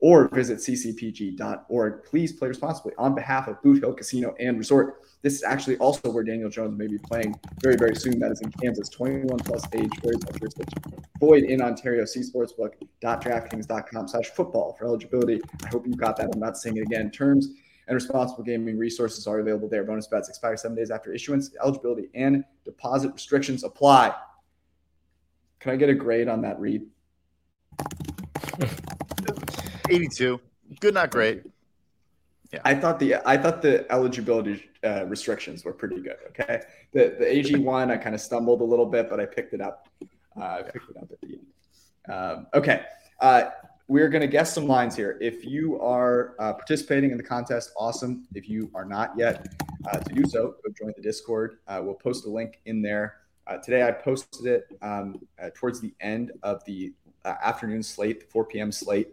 [0.00, 2.04] or visit ccpg.org.
[2.04, 5.00] Please play responsibly on behalf of Boot Hill Casino and Resort.
[5.22, 8.18] This is actually also where Daniel Jones may be playing very, very soon.
[8.18, 10.82] That is in Kansas, 21 plus age, very jurisdiction.
[11.20, 12.04] Void in Ontario.
[12.04, 15.40] See sportsbook.draftkings.com slash football for eligibility.
[15.64, 16.28] I hope you got that.
[16.34, 17.10] I'm not saying it again.
[17.10, 17.48] Terms
[17.88, 19.84] and responsible gaming resources are available there.
[19.84, 21.50] Bonus bets expire seven days after issuance.
[21.62, 24.12] Eligibility and deposit restrictions apply.
[25.64, 26.82] Can I get a grade on that read?
[29.88, 30.38] 82.
[30.78, 31.42] Good, not great.
[32.52, 32.60] Yeah.
[32.66, 36.16] I thought the I thought the eligibility uh, restrictions were pretty good.
[36.28, 36.60] Okay,
[36.92, 39.62] the the AG one I kind of stumbled a little bit, but I picked it
[39.62, 39.88] up.
[40.38, 42.14] Uh, I picked it up at the end.
[42.14, 42.82] Um, okay,
[43.20, 43.44] uh,
[43.88, 45.16] we're going to guess some lines here.
[45.22, 48.26] If you are uh, participating in the contest, awesome.
[48.34, 49.46] If you are not yet,
[49.90, 51.56] uh, to do so, go join the Discord.
[51.66, 53.23] Uh, we'll post a link in there.
[53.62, 55.20] Today I posted it um,
[55.54, 56.92] towards the end of the
[57.24, 58.72] afternoon slate, the 4 p.m.
[58.72, 59.08] slate,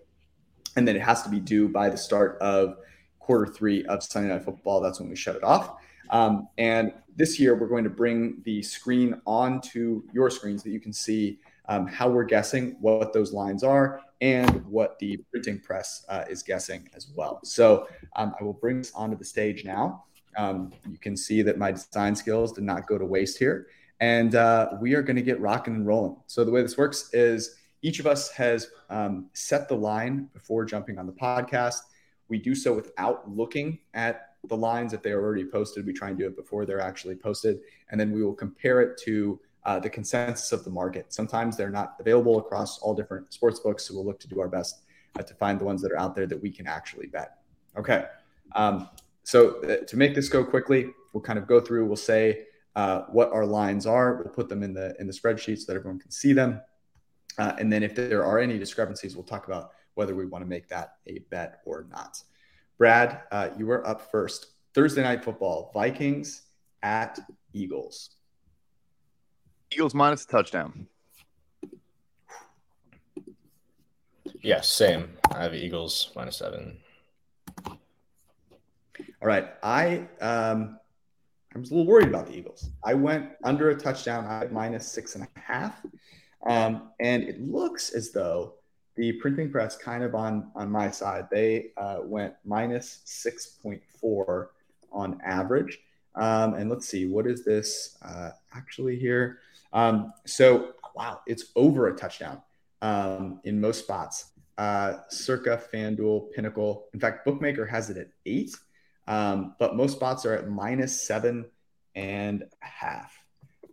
[0.75, 2.77] and then it has to be due by the start of
[3.19, 4.81] quarter three of Sunday Night Football.
[4.81, 5.75] That's when we shut it off.
[6.09, 10.71] Um, and this year, we're going to bring the screen onto your screen so that
[10.71, 15.59] you can see um, how we're guessing what those lines are and what the printing
[15.59, 17.39] press uh, is guessing as well.
[17.43, 20.03] So um, I will bring this onto the stage now.
[20.37, 23.67] Um, you can see that my design skills did not go to waste here.
[24.01, 26.17] And uh, we are going to get rocking and rolling.
[26.27, 30.65] So the way this works is each of us has um, set the line before
[30.65, 31.77] jumping on the podcast.
[32.27, 35.85] We do so without looking at the lines if they are already posted.
[35.85, 37.59] We try and do it before they're actually posted.
[37.91, 41.13] And then we will compare it to uh, the consensus of the market.
[41.13, 43.85] Sometimes they're not available across all different sports books.
[43.85, 44.81] So we'll look to do our best
[45.19, 47.37] uh, to find the ones that are out there that we can actually bet.
[47.77, 48.05] Okay.
[48.55, 48.89] Um,
[49.23, 53.01] so uh, to make this go quickly, we'll kind of go through, we'll say uh,
[53.09, 54.15] what our lines are.
[54.15, 56.61] We'll put them in the, in the spreadsheet so that everyone can see them.
[57.37, 60.49] Uh, and then if there are any discrepancies, we'll talk about whether we want to
[60.49, 62.21] make that a bet or not.
[62.77, 64.47] Brad, uh, you are up first.
[64.73, 66.43] Thursday night football, Vikings
[66.81, 67.19] at
[67.53, 68.11] Eagles.
[69.71, 70.87] Eagles minus a touchdown.
[74.41, 75.17] Yeah, same.
[75.31, 76.77] I have Eagles minus seven.
[77.67, 77.77] All
[79.27, 79.49] right.
[79.61, 80.79] I um
[81.53, 82.69] I was a little worried about the Eagles.
[82.83, 84.25] I went under a touchdown.
[84.25, 85.81] at minus six and a half.
[86.45, 88.55] Um, and it looks as though
[88.95, 94.47] the printing press kind of on on my side they uh, went minus 6.4
[94.91, 95.79] on average
[96.15, 99.39] um, and let's see what is this uh, actually here
[99.73, 102.41] um, so wow it's over a touchdown
[102.81, 108.55] um, in most spots uh, circa fanduel pinnacle in fact bookmaker has it at eight
[109.07, 111.45] um, but most spots are at minus seven
[111.95, 113.13] and a half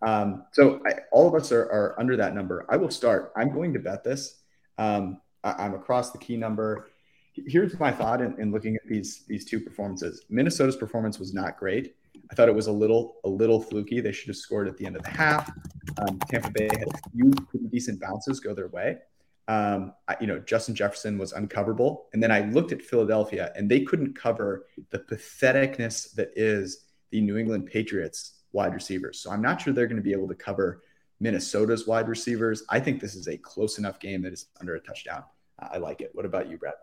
[0.06, 3.52] um, so I, all of us are, are under that number i will start i'm
[3.52, 4.38] going to bet this
[4.78, 6.88] um, I, am across the key number.
[7.34, 10.24] Here's my thought in, in, looking at these these two performances.
[10.28, 11.94] Minnesota's performance was not great.
[12.30, 14.00] I thought it was a little a little fluky.
[14.00, 15.50] They should have scored at the end of the half.
[15.98, 18.98] Um, Tampa Bay had a few pretty decent bounces go their way.
[19.48, 23.80] Um, you know, Justin Jefferson was uncoverable, and then I looked at Philadelphia, and they
[23.80, 29.20] couldn't cover the patheticness that is the New England Patriots wide receivers.
[29.20, 30.82] So I'm not sure they're going to be able to cover
[31.18, 32.62] Minnesota's wide receivers.
[32.68, 35.24] I think this is a close enough game that is under a touchdown.
[35.58, 36.10] I like it.
[36.12, 36.76] What about you, Brett?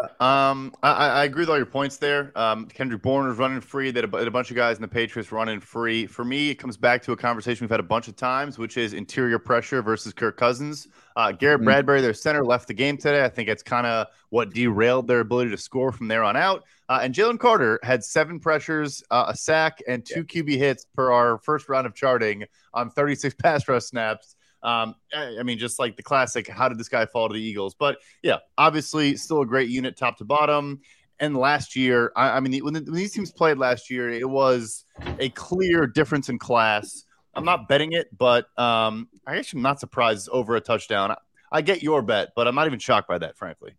[0.00, 0.08] Yeah,
[0.50, 2.32] um, I, I, agree with all your points there.
[2.36, 3.90] Um, Kendrick Bourne is running free.
[3.90, 6.06] That a, a, bunch of guys in the Patriots running free.
[6.06, 8.76] For me, it comes back to a conversation we've had a bunch of times, which
[8.76, 10.88] is interior pressure versus Kirk Cousins.
[11.16, 11.66] Uh, Garrett mm-hmm.
[11.66, 13.24] Bradbury, their center, left the game today.
[13.24, 16.64] I think it's kind of what derailed their ability to score from there on out.
[16.88, 21.10] Uh, and Jalen Carter had seven pressures, uh, a sack, and two QB hits per
[21.10, 24.36] our first round of charting on 36 pass rush snaps.
[24.62, 27.74] Um, I mean, just like the classic, how did this guy fall to the Eagles?
[27.74, 30.80] But yeah, obviously, still a great unit, top to bottom.
[31.18, 34.28] And last year, I, I mean, when, the, when, these teams played last year, it
[34.28, 34.84] was
[35.18, 37.04] a clear difference in class.
[37.34, 41.12] I'm not betting it, but um, I actually am not surprised over a touchdown.
[41.12, 41.16] I,
[41.50, 43.74] I get your bet, but I'm not even shocked by that, frankly.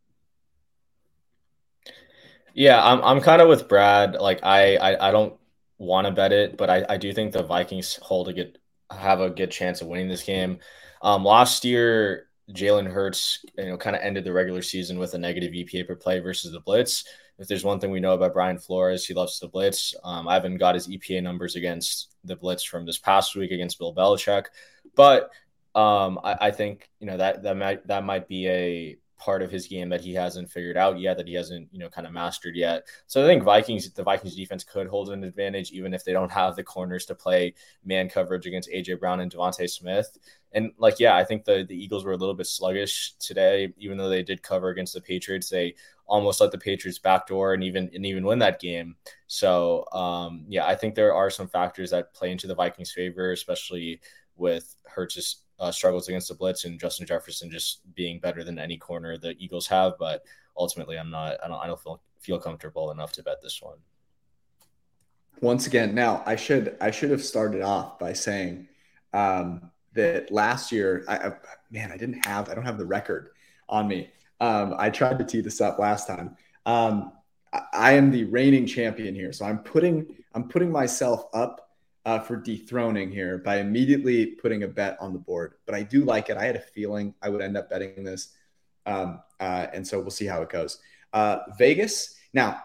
[2.53, 4.13] Yeah, I'm I'm kind of with Brad.
[4.13, 5.33] Like I I, I don't
[5.79, 8.59] want to bet it, but I, I do think the Vikings hold a good
[8.97, 10.59] have a good chance of winning this game.
[11.01, 15.17] Um, last year, Jalen Hurts, you know, kind of ended the regular season with a
[15.17, 17.05] negative EPA per play versus the blitz.
[17.39, 19.95] If there's one thing we know about Brian Flores, he loves the blitz.
[20.03, 23.79] Um, I haven't got his EPA numbers against the blitz from this past week against
[23.79, 24.45] Bill Belichick,
[24.95, 25.31] but
[25.75, 29.49] um, I, I, think you know that that might that might be a part of
[29.49, 32.11] his game that he hasn't figured out yet, that he hasn't, you know, kind of
[32.11, 32.85] mastered yet.
[33.07, 36.31] So I think Vikings, the Vikings defense could hold an advantage, even if they don't
[36.31, 37.53] have the corners to play
[37.85, 40.17] man coverage against AJ Brown and DeVonta Smith.
[40.51, 43.97] And like, yeah, I think the, the Eagles were a little bit sluggish today, even
[43.97, 45.49] though they did cover against the Patriots.
[45.49, 48.97] They almost let the Patriots backdoor and even and even win that game.
[49.27, 53.31] So um, yeah, I think there are some factors that play into the Vikings' favor,
[53.31, 54.01] especially
[54.35, 58.77] with Hurts' uh, struggles against the blitz and Justin Jefferson just being better than any
[58.77, 59.93] corner the Eagles have.
[59.99, 60.23] But
[60.57, 61.37] ultimately, I'm not.
[61.43, 61.59] I don't.
[61.59, 63.77] I don't feel feel comfortable enough to bet this one.
[65.41, 68.67] Once again, now I should I should have started off by saying
[69.13, 71.33] um, that last year, I, I,
[71.71, 73.31] man, I didn't have I don't have the record
[73.69, 74.09] on me.
[74.39, 76.35] Um, I tried to tee this up last time.
[76.65, 77.13] Um,
[77.51, 81.72] I, I am the reigning champion here, so I'm putting I'm putting myself up
[82.05, 85.55] uh, for dethroning here by immediately putting a bet on the board.
[85.65, 86.37] But I do like it.
[86.37, 88.29] I had a feeling I would end up betting this.
[88.85, 90.79] Um, uh, and so we'll see how it goes.
[91.13, 92.15] Uh, Vegas.
[92.33, 92.61] Now,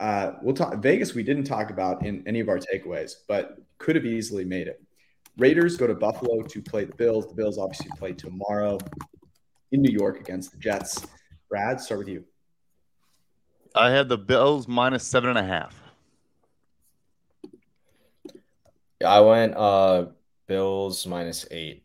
[0.00, 1.14] uh, we'll talk Vegas.
[1.14, 4.82] We didn't talk about in any of our takeaways, but could have easily made it.
[5.38, 7.26] Raiders go to Buffalo to play the Bills.
[7.26, 8.78] The Bills obviously play tomorrow
[9.72, 11.06] in New York against the Jets.
[11.48, 12.24] Brad, start with you.
[13.74, 15.83] I had the Bills minus seven and a half.
[19.04, 20.06] I went uh
[20.46, 21.84] Bills minus eight.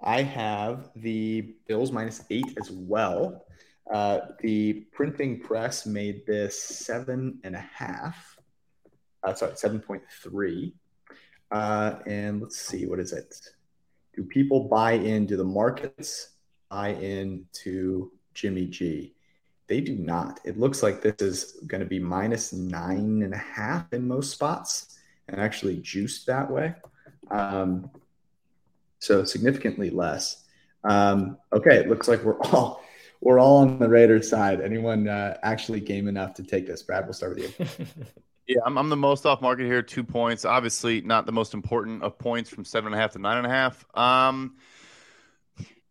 [0.00, 3.44] I have the Bills minus eight as well.
[3.92, 8.36] Uh, the printing press made this seven and a half.
[9.22, 10.74] Uh, sorry, seven point three.
[11.50, 13.34] Uh, and let's see, what is it?
[14.14, 16.30] Do people buy into the markets?
[16.70, 19.14] Buy into Jimmy G?
[19.68, 20.40] They do not.
[20.44, 24.32] It looks like this is going to be minus nine and a half in most
[24.32, 24.95] spots
[25.28, 26.74] and actually juiced that way.
[27.30, 27.90] Um,
[28.98, 30.44] so significantly less.
[30.84, 32.82] Um, okay, it looks like we're all
[33.20, 34.60] we're all on the Raiders side.
[34.60, 36.82] Anyone uh, actually game enough to take this?
[36.82, 37.86] Brad, we'll start with you.
[38.46, 39.82] yeah, I'm, I'm the most off market here.
[39.82, 40.44] Two points.
[40.44, 43.46] Obviously, not the most important of points from seven and a half to nine and
[43.46, 43.84] a half.
[43.94, 44.56] Um,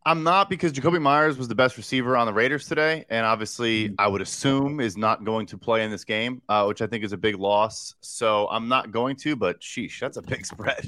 [0.07, 3.85] I'm not because Jakobi Meyers was the best receiver on the Raiders today, and obviously
[3.85, 3.95] mm-hmm.
[3.97, 7.03] I would assume is not going to play in this game, uh, which I think
[7.03, 7.95] is a big loss.
[8.01, 10.87] So I'm not going to, but sheesh, that's a big spread.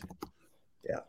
[0.87, 0.99] Yeah.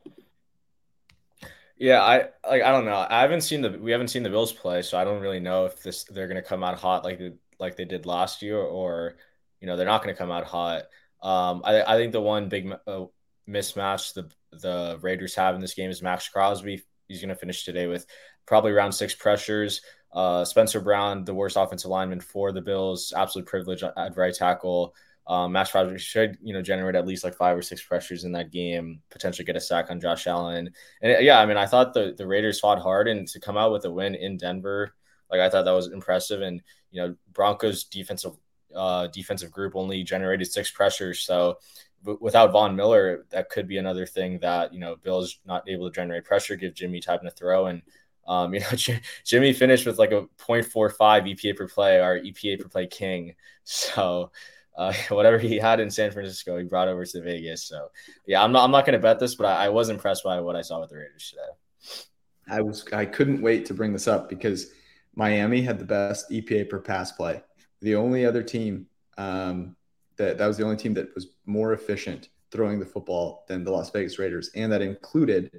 [1.76, 2.16] Yeah, I
[2.48, 3.06] like I don't know.
[3.08, 5.66] I haven't seen the we haven't seen the Bills play, so I don't really know
[5.66, 7.20] if this they're going to come out hot like
[7.60, 9.14] like they did last year, or
[9.60, 10.84] you know they're not going to come out hot.
[11.22, 13.04] Um, I I think the one big uh,
[13.48, 17.64] mismatch the the Raiders have in this game is Maxx Crosby he's going to finish
[17.64, 18.06] today with
[18.46, 19.80] probably around six pressures.
[20.12, 24.94] Uh, Spencer Brown, the worst offensive lineman for the Bills, absolute privilege at right tackle.
[25.26, 28.32] Um, Maxx Crosby should, you know, generate at least like five or six pressures in
[28.32, 30.70] that game, potentially get a sack on Josh Allen.
[31.02, 33.70] And yeah, I mean, I thought the, the Raiders fought hard and to come out
[33.70, 34.94] with a win in Denver,
[35.30, 36.40] like I thought that was impressive.
[36.40, 38.32] And, you know, Broncos defensive
[38.74, 41.20] uh, defensive group only generated six pressures.
[41.20, 41.58] So
[42.04, 45.94] without Von Miller, that could be another thing that you know Bill's not able to
[45.94, 47.82] generate pressure, give Jimmy time to throw, and
[48.26, 52.60] um, you know J- Jimmy finished with like a 0.45 EPA per play, our EPA
[52.60, 53.34] per play king.
[53.70, 54.32] So
[54.78, 57.64] uh, whatever he had in San Francisco, he brought over to Vegas.
[57.64, 57.88] So
[58.26, 60.40] yeah, I'm not I'm not going to bet this, but I, I was impressed by
[60.40, 62.06] what I saw with the Raiders today.
[62.48, 64.70] I was I couldn't wait to bring this up because
[65.14, 67.42] Miami had the best EPA per pass play.
[67.82, 68.86] The only other team
[69.18, 69.76] um,
[70.18, 73.70] that that was the only team that was more efficient throwing the football than the
[73.70, 75.50] Las Vegas Raiders, and that included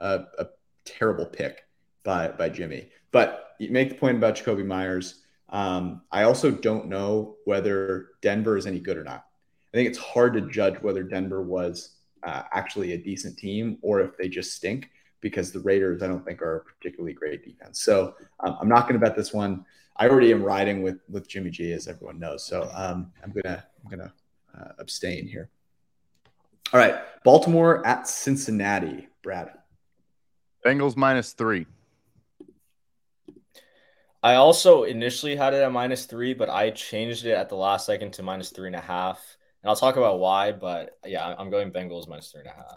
[0.00, 0.46] a
[0.84, 1.66] terrible pick
[2.02, 2.90] by by Jimmy.
[3.12, 5.22] but you make the point about Jakobi Meyers.
[5.48, 9.24] Um, I also don't know whether Denver is any good or not.
[9.72, 14.00] I think it's hard to judge whether Denver was uh, actually a decent team or
[14.00, 17.80] if they just stink because the Raiders, I don't think, are a particularly great defense.
[17.80, 19.64] So um, I'm not going to bet this one.
[19.96, 22.44] I already am riding with with Jimmy G, as everyone knows.
[22.44, 24.12] So um, I'm gonna I'm gonna
[24.58, 25.50] uh, abstain here.
[26.72, 29.08] All right, Baltimore at Cincinnati.
[29.22, 29.50] Brad.
[30.64, 31.66] Bengals minus three.
[34.22, 37.84] I also initially had it at minus three, but I changed it at the last
[37.84, 39.36] second to minus three and a half.
[39.62, 42.74] And I'll talk about why, but yeah, I'm going Bengals minus three and a half.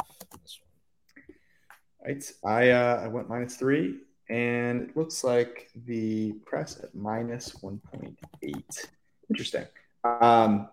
[2.06, 2.32] Right.
[2.46, 8.86] I uh, I went minus three, and it looks like the press at minus 1.8.
[9.30, 9.66] Interesting.
[10.04, 10.70] Um,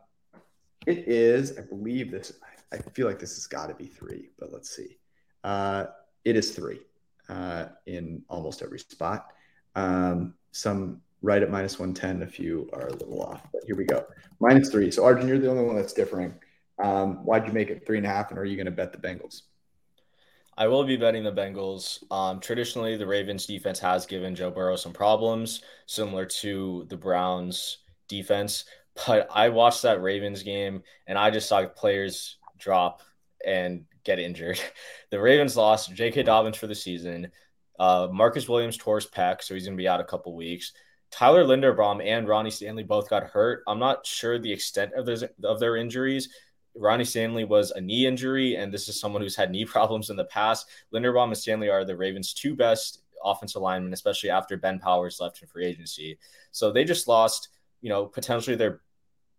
[0.87, 2.33] it is, I believe this,
[2.73, 4.99] I feel like this has got to be three, but let's see.
[5.43, 5.87] Uh,
[6.25, 6.81] it is three
[7.29, 9.33] uh, in almost every spot.
[9.75, 13.85] Um, some right at minus 110, a few are a little off, but here we
[13.85, 14.05] go.
[14.40, 14.90] Minus three.
[14.90, 16.35] So, Arjun, you're the only one that's differing.
[16.83, 18.93] Um, why'd you make it three and a half, and are you going to bet
[18.93, 19.43] the Bengals?
[20.57, 22.03] I will be betting the Bengals.
[22.12, 27.79] Um, traditionally, the Ravens defense has given Joe Burrow some problems, similar to the Browns
[28.09, 28.64] defense.
[29.07, 33.03] But I watched that Ravens game and I just saw players drop
[33.45, 34.61] and get injured.
[35.11, 36.25] The Ravens lost J.K.
[36.25, 37.31] Dobbins for the season.
[37.79, 40.73] Uh, Marcus Williams tore his pec, so he's going to be out a couple weeks.
[41.12, 43.62] Tyler Linderbaum and Ronnie Stanley both got hurt.
[43.69, 46.31] I'm not sure the extent of, those, of their injuries,
[46.77, 50.17] Ronnie Stanley was a knee injury, and this is someone who's had knee problems in
[50.17, 50.69] the past.
[50.93, 55.41] Linderbaum and Stanley are the Ravens' two best offensive linemen, especially after Ben Powers left
[55.41, 56.19] in free agency.
[56.51, 57.49] So they just lost,
[57.81, 58.81] you know, potentially their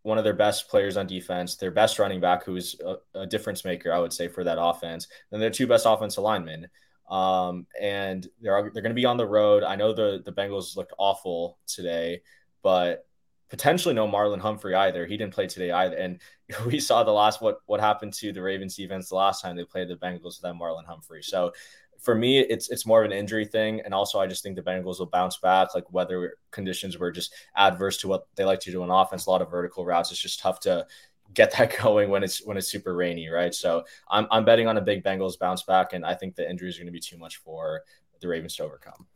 [0.04, 3.26] one of their best players on defense, their best running back, who is a, a
[3.26, 6.67] difference maker, I would say, for that offense, and their two best offensive linemen.
[7.10, 9.63] Um, and they're they're going to be on the road.
[9.63, 12.21] I know the the Bengals looked awful today,
[12.62, 13.06] but
[13.49, 15.05] potentially no Marlon Humphrey either.
[15.05, 15.95] He didn't play today either.
[15.95, 16.19] And
[16.65, 19.65] we saw the last what what happened to the Ravens defense the last time they
[19.65, 21.23] played the Bengals without Marlon Humphrey.
[21.23, 21.53] So
[21.99, 24.62] for me, it's it's more of an injury thing, and also I just think the
[24.62, 25.73] Bengals will bounce back.
[25.73, 29.25] Like weather conditions were just adverse to what they like to do on offense.
[29.25, 30.12] A lot of vertical routes.
[30.12, 30.86] It's just tough to
[31.34, 33.53] get that going when it's when it's super rainy, right?
[33.53, 36.75] So I'm I'm betting on a big Bengals bounce back, and I think the injuries
[36.75, 37.81] are going to be too much for
[38.19, 39.08] the Ravens to overcome.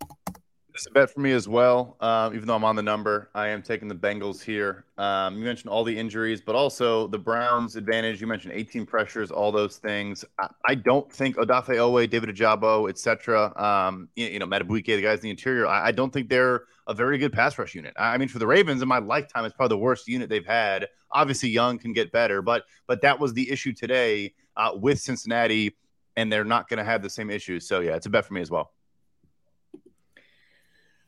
[0.79, 1.97] It's a bet for me as well.
[1.99, 4.85] Uh, even though I'm on the number, I am taking the Bengals here.
[4.97, 8.21] Um, you mentioned all the injuries, but also the Browns' advantage.
[8.21, 10.23] You mentioned 18 pressures, all those things.
[10.39, 13.51] I, I don't think Odafe Oweh, David Ojabo, etc.
[13.61, 15.67] Um, you, you, know, Madubuike, the guys in the interior.
[15.67, 17.93] I, I, don't think they're a very good pass rush unit.
[17.97, 20.45] I, I mean, for the Ravens in my lifetime, it's probably the worst unit they've
[20.45, 20.87] had.
[21.11, 25.75] Obviously, Young can get better, but but that was the issue today uh, with Cincinnati,
[26.15, 27.67] and they're not going to have the same issues.
[27.67, 28.71] So yeah, it's a bet for me as well.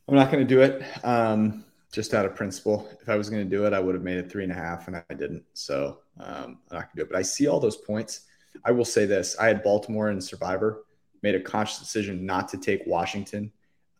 [0.07, 2.89] I'm not going to do it um, just out of principle.
[3.01, 4.55] If I was going to do it, I would have made it three and a
[4.55, 5.43] half, and I didn't.
[5.53, 7.09] So um, I'm not going to do it.
[7.11, 8.21] But I see all those points.
[8.65, 10.83] I will say this: I had Baltimore and Survivor.
[11.23, 13.51] Made a conscious decision not to take Washington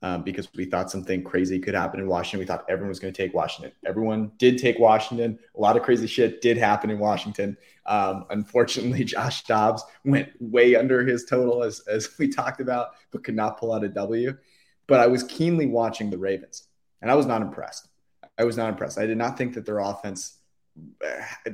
[0.01, 2.39] um, because we thought something crazy could happen in Washington.
[2.39, 3.71] We thought everyone was going to take Washington.
[3.85, 5.37] Everyone did take Washington.
[5.55, 7.55] A lot of crazy shit did happen in Washington.
[7.85, 13.23] Um, unfortunately, Josh Dobbs went way under his total, as, as we talked about, but
[13.23, 14.35] could not pull out a W
[14.91, 16.67] but I was keenly watching the Ravens
[17.01, 17.87] and I was not impressed.
[18.37, 18.97] I was not impressed.
[18.97, 20.39] I did not think that their offense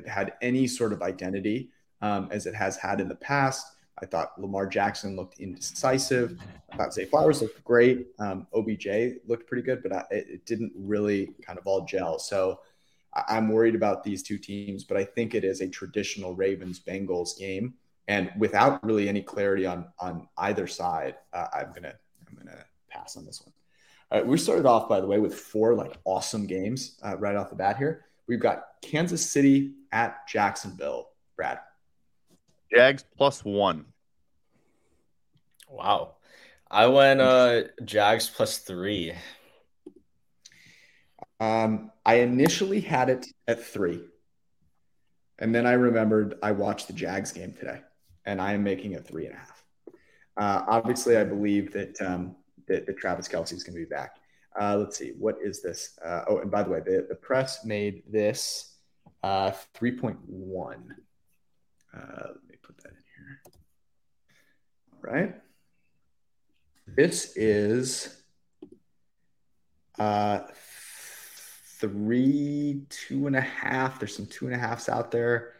[0.08, 1.70] had any sort of identity
[2.02, 3.64] um, as it has had in the past.
[4.02, 6.36] I thought Lamar Jackson looked indecisive.
[6.72, 8.08] I thought Zay Flowers looked great.
[8.18, 12.18] Um, OBJ looked pretty good, but I, it didn't really kind of all gel.
[12.18, 12.58] So
[13.28, 17.38] I'm worried about these two teams, but I think it is a traditional Ravens Bengals
[17.38, 17.74] game,
[18.08, 21.94] and without really any clarity on on either side, uh, I'm gonna
[22.28, 23.52] I'm gonna pass on this one.
[24.10, 27.36] All right, we started off, by the way, with four like awesome games uh, right
[27.36, 28.06] off the bat here.
[28.26, 31.08] We've got Kansas City at Jacksonville.
[31.36, 31.60] Brad.
[32.74, 33.86] Jags plus one.
[35.68, 36.16] Wow.
[36.70, 39.14] I went uh Jags plus three.
[41.40, 44.02] Um, I initially had it at three.
[45.38, 47.80] And then I remembered I watched the Jags game today,
[48.26, 49.64] and I am making it three and a half.
[50.36, 52.36] Uh, obviously, I believe that um,
[52.68, 54.16] that, that Travis Kelce is going to be back.
[54.60, 55.98] Uh, let's see, what is this?
[56.04, 58.76] Uh, oh, and by the way, the, the press made this
[59.22, 60.16] uh, 3.1.
[61.94, 63.40] Uh, let me put that in here.
[64.92, 65.34] All right.
[66.86, 68.22] This is
[69.98, 70.40] uh,
[71.78, 73.98] three, two and a half.
[73.98, 75.54] There's some two and a halfs out there.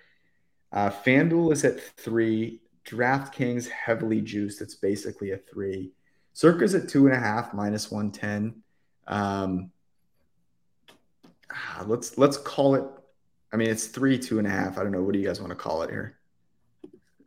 [0.73, 2.61] Uh, FanDuel is at three.
[2.85, 4.63] DraftKings heavily juiced.
[4.63, 5.93] It's basically a three.
[6.39, 8.63] Circa's at two and a half, minus 110.
[9.09, 9.73] Um,
[11.53, 12.85] ah, let's let's call it.
[13.53, 14.79] I mean, it's three, two and a half.
[14.79, 15.03] I don't know.
[15.03, 16.18] What do you guys want to call it here?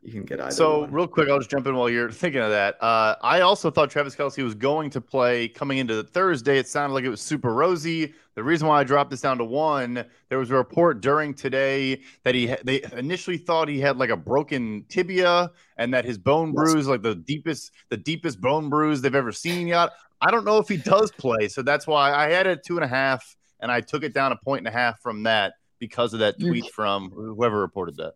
[0.04, 0.50] You can get either.
[0.50, 0.90] So one.
[0.90, 2.82] real quick, I'll just jump in while you're thinking of that.
[2.82, 6.58] Uh, I also thought Travis Kelce was going to play coming into the Thursday.
[6.58, 8.12] It sounded like it was super rosy.
[8.34, 12.00] The reason why I dropped this down to one, there was a report during today
[12.24, 16.52] that he they initially thought he had like a broken tibia and that his bone
[16.52, 19.90] bruise, like the deepest the deepest bone bruise they've ever seen yet.
[20.20, 22.84] I don't know if he does play, so that's why I had it two and
[22.84, 26.12] a half, and I took it down a point and a half from that because
[26.12, 28.14] of that tweet from whoever reported that.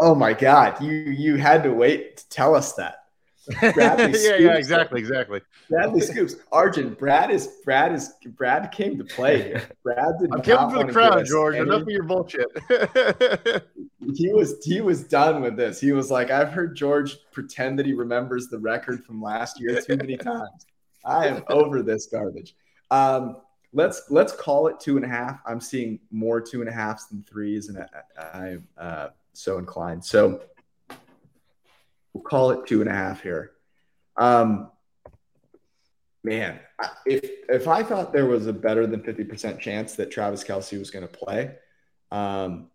[0.00, 3.04] Oh my God, you you had to wait to tell us that.
[3.62, 5.40] yeah, yeah, exactly, exactly.
[5.70, 9.62] Bradley Scoops, Arjun, Brad is Brad is Brad came to play here.
[9.82, 11.54] Brad did I'm coming for the crowd, George.
[11.54, 11.64] Any...
[11.64, 12.46] Enough of your bullshit.
[14.14, 15.80] he was he was done with this.
[15.80, 19.80] He was like, I've heard George pretend that he remembers the record from last year
[19.80, 20.66] too many times.
[21.04, 22.54] I am over this garbage.
[22.90, 23.38] Um,
[23.72, 25.40] let's let's call it two and a half.
[25.46, 29.08] I'm seeing more two and a halfs than threes, and I, I uh,
[29.38, 30.04] so inclined.
[30.04, 30.42] So
[32.12, 33.52] we'll call it two and a half here.
[34.16, 34.70] Um,
[36.24, 36.58] man,
[37.06, 40.78] if if I thought there was a better than fifty percent chance that Travis Kelce
[40.78, 41.54] was going to play,
[42.10, 42.68] um,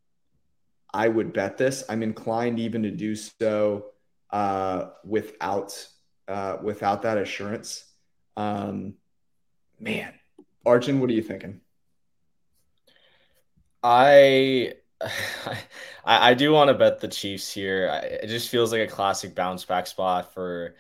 [0.94, 1.84] I would bet this.
[1.90, 3.88] I'm inclined even to do so
[4.32, 5.88] uh, without
[6.28, 7.84] uh, without that assurance.
[8.38, 8.96] Um,
[9.80, 10.14] man,
[10.66, 11.60] Arjun, what are you thinking?
[13.84, 14.76] I
[16.06, 17.90] I, I do want to bet the Chiefs here.
[17.92, 20.76] I, it just feels like a classic bounce back spot for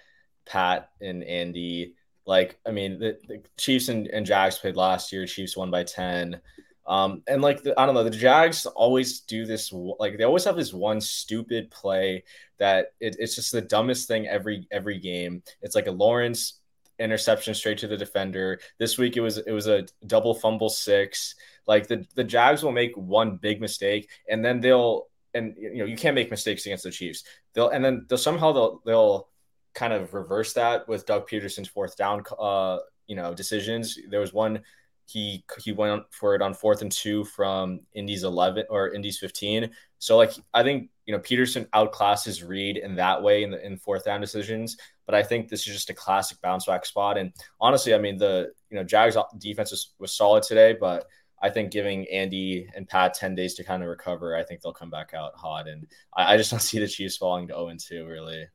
[0.45, 1.95] Pat and Andy.
[2.25, 5.25] Like, I mean, the, the Chiefs and, and Jags played last year.
[5.25, 6.39] Chiefs won by 10.
[6.85, 10.43] Um, and like, the, I don't know, the Jags always do this, like, they always
[10.43, 12.23] have this one stupid play
[12.59, 15.43] that it, it's just the dumbest thing every every game.
[15.61, 16.59] It's like a Lawrence
[16.99, 18.59] interception straight to the defender.
[18.79, 21.35] This week it was it was a double fumble six.
[21.67, 25.85] Like the the Jags will make one big mistake and then they'll and you know
[25.85, 27.23] you can't make mistakes against the Chiefs.
[27.53, 29.29] They'll and then they'll somehow they'll they'll
[29.73, 33.97] kind of reverse that with Doug Pederson's fourth down uh you know decisions.
[34.09, 34.61] There was one
[35.05, 39.69] he he went for it on fourth and two from Indy's 11 or Indy's 15.
[39.99, 43.77] So like I think you know Peterson outclasses Reid in that way in the in
[43.77, 44.77] fourth down decisions.
[45.05, 47.17] But I think this is just a classic bounce back spot.
[47.17, 51.05] And honestly, I mean the you know Jags defense was, was solid today, but
[51.43, 54.71] I think giving Andy and Pat 10 days to kind of recover, I think they'll
[54.71, 55.67] come back out hot.
[55.67, 55.85] And
[56.15, 58.47] I, I just don't see the Chiefs falling to 0 2, really.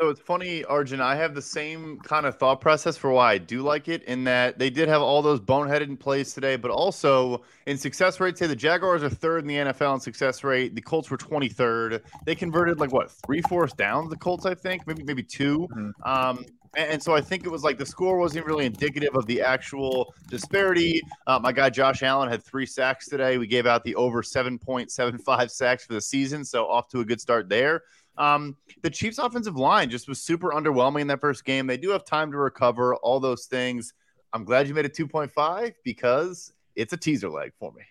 [0.00, 1.00] So it's funny, Arjun.
[1.00, 4.02] I have the same kind of thought process for why I do like it.
[4.04, 8.36] In that they did have all those boneheaded plays today, but also in success rate.
[8.36, 10.74] Say the Jaguars are third in the NFL in success rate.
[10.74, 12.02] The Colts were twenty third.
[12.24, 14.08] They converted like what three fourths down.
[14.08, 15.90] The Colts, I think, maybe maybe 2 mm-hmm.
[16.02, 19.42] Um, and so I think it was like the score wasn't really indicative of the
[19.42, 21.02] actual disparity.
[21.26, 23.36] Uh, my guy Josh Allen had three sacks today.
[23.36, 27.20] We gave out the over 7.75 sacks for the season, so off to a good
[27.20, 27.82] start there.
[28.18, 31.66] Um, the Chiefs' offensive line just was super underwhelming in that first game.
[31.66, 33.94] They do have time to recover, all those things.
[34.32, 37.82] I'm glad you made it 2.5 because it's a teaser leg for me.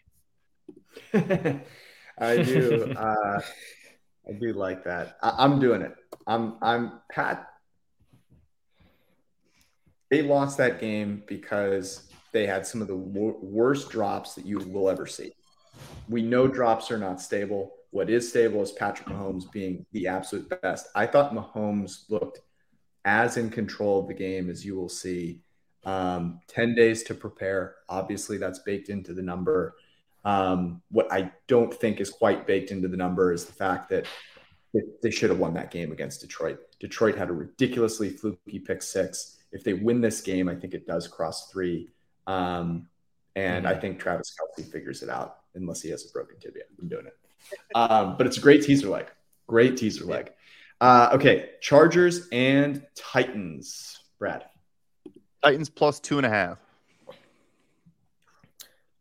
[2.19, 2.93] I do.
[2.95, 3.41] Uh,
[4.27, 5.17] I do like that.
[5.21, 5.95] I, am doing it.
[6.27, 6.55] I'm.
[6.61, 7.47] I'm Pat.
[10.09, 14.59] They lost that game because they had some of the wor- worst drops that you
[14.59, 15.31] will ever see.
[16.09, 17.73] We know drops are not stable.
[17.91, 20.87] What is stable is Patrick Mahomes being the absolute best.
[20.95, 22.39] I thought Mahomes looked
[23.05, 25.41] as in control of the game as you will see.
[25.83, 27.75] Um, 10 days to prepare.
[27.89, 29.75] Obviously, that's baked into the number.
[30.23, 34.05] Um, what I don't think is quite baked into the number is the fact that
[35.01, 36.59] they should have won that game against Detroit.
[36.79, 39.37] Detroit had a ridiculously fluky pick six.
[39.51, 41.89] If they win this game, I think it does cross three.
[42.27, 42.87] Um,
[43.35, 43.75] and mm-hmm.
[43.75, 46.63] I think Travis Kelce figures it out unless he has a broken tibia.
[46.79, 47.20] I'm doing it.
[47.75, 49.07] Um, but it's a great teaser leg.
[49.47, 50.31] Great teaser leg.
[50.79, 53.99] Uh, okay, Chargers and Titans.
[54.19, 54.45] Brad.
[55.43, 56.57] Titans plus two and a half.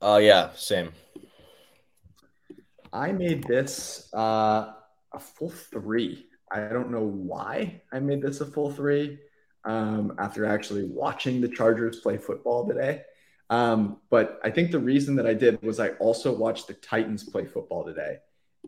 [0.02, 0.92] Oh uh, yeah, same.
[2.92, 4.72] I made this uh,
[5.12, 6.26] a full three.
[6.50, 9.18] I don't know why I made this a full three
[9.64, 13.02] um, after actually watching the Chargers play football today.
[13.50, 17.24] Um, but I think the reason that I did was I also watched the Titans
[17.24, 18.18] play football today.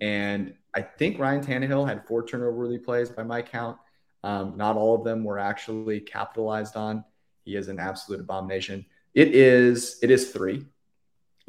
[0.03, 3.79] And I think Ryan Tannehill had four turnover worthy plays by my count.
[4.25, 7.05] Um, not all of them were actually capitalized on.
[7.45, 8.85] He is an absolute abomination.
[9.15, 10.67] It is it is three.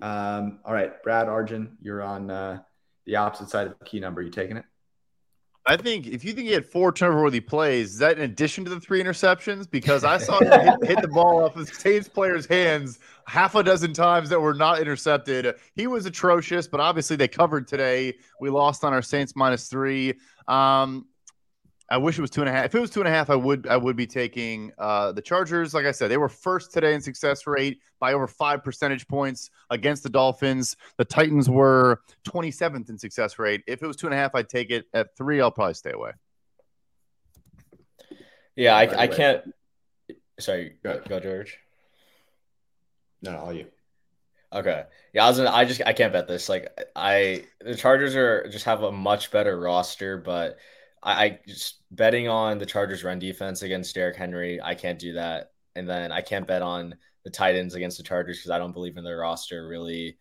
[0.02, 2.62] Um, all right, Brad Arjun, you're on uh,
[3.06, 4.22] the opposite side of the key number.
[4.22, 4.66] You taking it?
[5.66, 8.66] I think if you think he had four turnover worthy plays, is that in addition
[8.66, 9.70] to the three interceptions?
[9.70, 13.64] Because I saw him hit, hit, the ball off the Saints player's hands half a
[13.64, 15.56] dozen times that were not intercepted.
[15.74, 18.16] He was atrocious, but obviously they covered today.
[18.42, 20.16] We lost on our Saints minus three.
[20.50, 21.06] Um,
[21.90, 22.66] I wish it was two and a half.
[22.66, 25.22] If it was two and a half, I would I would be taking uh, the
[25.22, 25.74] Chargers.
[25.74, 29.50] Like I said, they were first today in success rate by over five percentage points
[29.70, 30.78] against the Dolphins.
[30.98, 33.62] The Titans were 27th in success rate.
[33.68, 34.86] If it was two and a half, I'd take it.
[34.94, 36.12] At three, I'll probably stay away.
[38.56, 39.44] Yeah, I, I can't.
[40.40, 41.58] Sorry, go, go George.
[43.22, 43.68] No, all you.
[44.54, 44.84] Okay.
[45.14, 45.40] Yeah, I was.
[45.40, 46.48] I just I can't bet this.
[46.48, 50.58] Like I, the Chargers are just have a much better roster, but
[51.04, 54.62] I, I just betting on the Chargers run defense against Derrick Henry.
[54.62, 58.38] I can't do that, and then I can't bet on the Titans against the Chargers
[58.38, 60.18] because I don't believe in their roster really.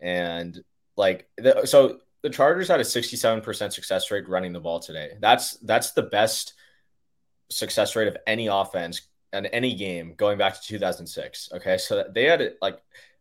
[0.00, 0.58] And
[0.96, 5.12] like the, so, the Chargers had a sixty-seven percent success rate running the ball today.
[5.20, 6.54] That's that's the best
[7.50, 11.50] success rate of any offense in any game going back to 2006.
[11.54, 12.78] Okay, so they had like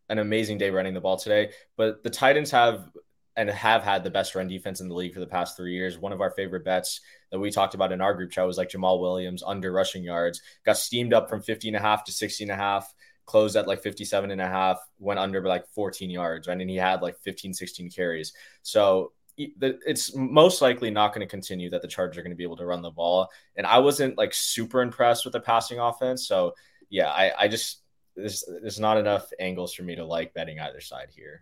[0.09, 2.89] an amazing day running the ball today, but the Titans have
[3.37, 5.97] and have had the best run defense in the league for the past three years.
[5.97, 8.69] One of our favorite bets that we talked about in our group chat was like
[8.69, 12.45] Jamaal Williams under rushing yards, got steamed up from 50 and a half to 60
[12.45, 12.93] and a half,
[13.25, 16.59] closed at like 57 and a half, went under by like 14 yards, right?
[16.59, 18.33] And he had like 15, 16 carries.
[18.61, 22.43] So it's most likely not going to continue that the Chargers are going to be
[22.43, 23.27] able to run the ball.
[23.57, 26.25] And I wasn't like super impressed with the passing offense.
[26.25, 26.53] So
[26.89, 27.81] yeah, I, I just,
[28.15, 31.41] there's, there's not enough angles for me to like betting either side here.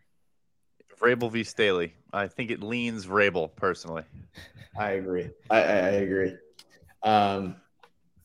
[1.04, 1.43] Vrabel v.
[1.43, 1.93] Staley.
[2.14, 4.04] I think it leans Vrabel personally.
[4.78, 5.30] I agree.
[5.49, 6.34] I, I, I agree.
[7.04, 7.58] Um,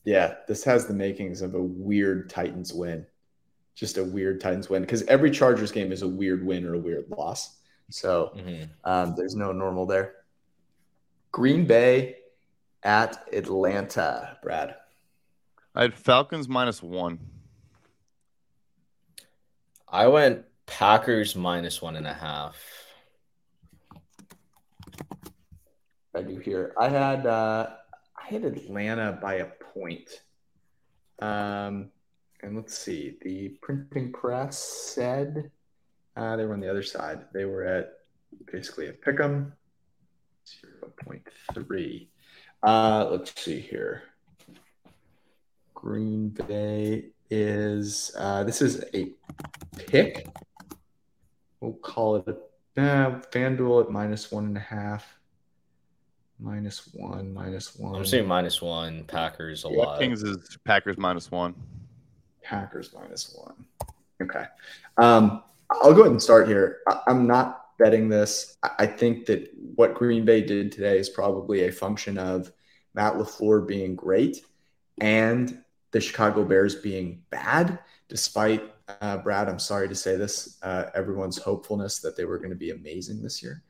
[0.05, 3.05] yeah, this has the makings of a weird Titans win.
[3.75, 6.79] Just a weird Titans win because every Chargers game is a weird win or a
[6.79, 7.57] weird loss.
[7.89, 8.63] So mm-hmm.
[8.83, 10.15] um, there's no normal there.
[11.31, 12.17] Green Bay
[12.83, 14.75] at Atlanta, Brad.
[15.75, 17.19] I had Falcons minus one.
[19.87, 20.45] I went
[20.79, 22.55] Packers minus one and a half.
[26.15, 26.73] I do here.
[26.79, 27.71] I had uh,
[28.17, 30.09] I had Atlanta by a point.
[31.21, 31.89] Um,
[32.41, 33.17] and let's see.
[33.21, 35.51] The printing press said
[36.15, 37.25] uh, they were on the other side.
[37.33, 37.95] They were at
[38.49, 39.51] basically a pick'em.
[40.47, 42.09] Zero point three.
[42.63, 44.03] Uh, let's see here.
[45.73, 49.11] Green Bay is uh, this is a
[49.75, 50.25] pick
[51.61, 52.35] we'll call it a
[52.81, 55.17] uh, FanDuel at minus one and a half.
[56.39, 57.95] Minus one, minus one.
[57.95, 59.03] I'm saying minus one.
[59.03, 59.99] Packers a yeah, lot.
[59.99, 61.53] Kings is Packers minus one.
[62.41, 63.65] Packers minus one.
[64.21, 64.45] Okay.
[64.97, 66.79] Um, I'll go ahead and start here.
[66.87, 68.57] I, am not betting this.
[68.63, 72.51] I, I think that what Green Bay did today is probably a function of
[72.93, 74.45] Matt LaFleur being great
[75.01, 78.63] and the Chicago Bears being bad, despite
[79.01, 82.55] uh, Brad, I'm sorry to say this, uh, everyone's hopefulness that they were going to
[82.55, 83.63] be amazing this year.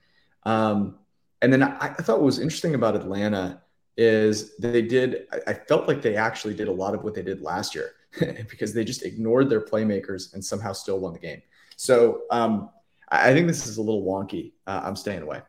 [0.44, 1.00] Um,
[1.42, 3.62] and then I, I, thought what was interesting about Atlanta
[3.98, 7.22] is they did, I, I felt like they actually did a lot of what they
[7.22, 7.92] did last year
[8.50, 11.42] because they just ignored their playmakers and somehow still won the game.
[11.76, 12.70] So um,
[13.10, 14.54] I, I think this is a little wonky.
[14.66, 15.42] Uh, I'm staying away.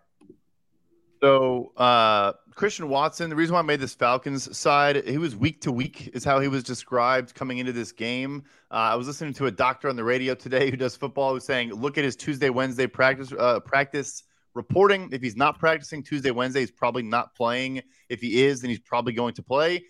[1.22, 5.60] So uh, Christian Watson, the reason why I made this Falcons side, he was week
[5.62, 8.44] to week, is how he was described coming into this game.
[8.70, 11.44] Uh, I was listening to a doctor on the radio today who does football who's
[11.44, 14.24] saying, look at his Tuesday, Wednesday practice uh, practice
[14.54, 15.08] reporting.
[15.12, 17.82] If he's not practicing Tuesday, Wednesday, he's probably not playing.
[18.08, 19.84] If he is, then he's probably going to play.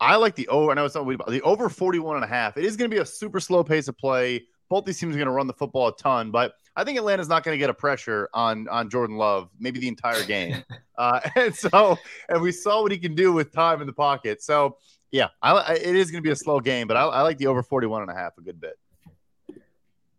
[0.00, 0.70] I like the over.
[0.70, 2.56] I know it's not the over 41 and a half.
[2.56, 4.44] It is going to be a super slow pace of play.
[4.68, 7.28] Both these teams are going to run the football a ton, but I think Atlanta's
[7.28, 10.64] not going to get a pressure on on Jordan Love, maybe the entire game.
[10.98, 11.98] uh, and so,
[12.28, 14.42] and we saw what he can do with time in the pocket.
[14.42, 14.78] So,
[15.10, 17.46] yeah, I, it is going to be a slow game, but I, I like the
[17.46, 18.78] over 41 and a half a good bit.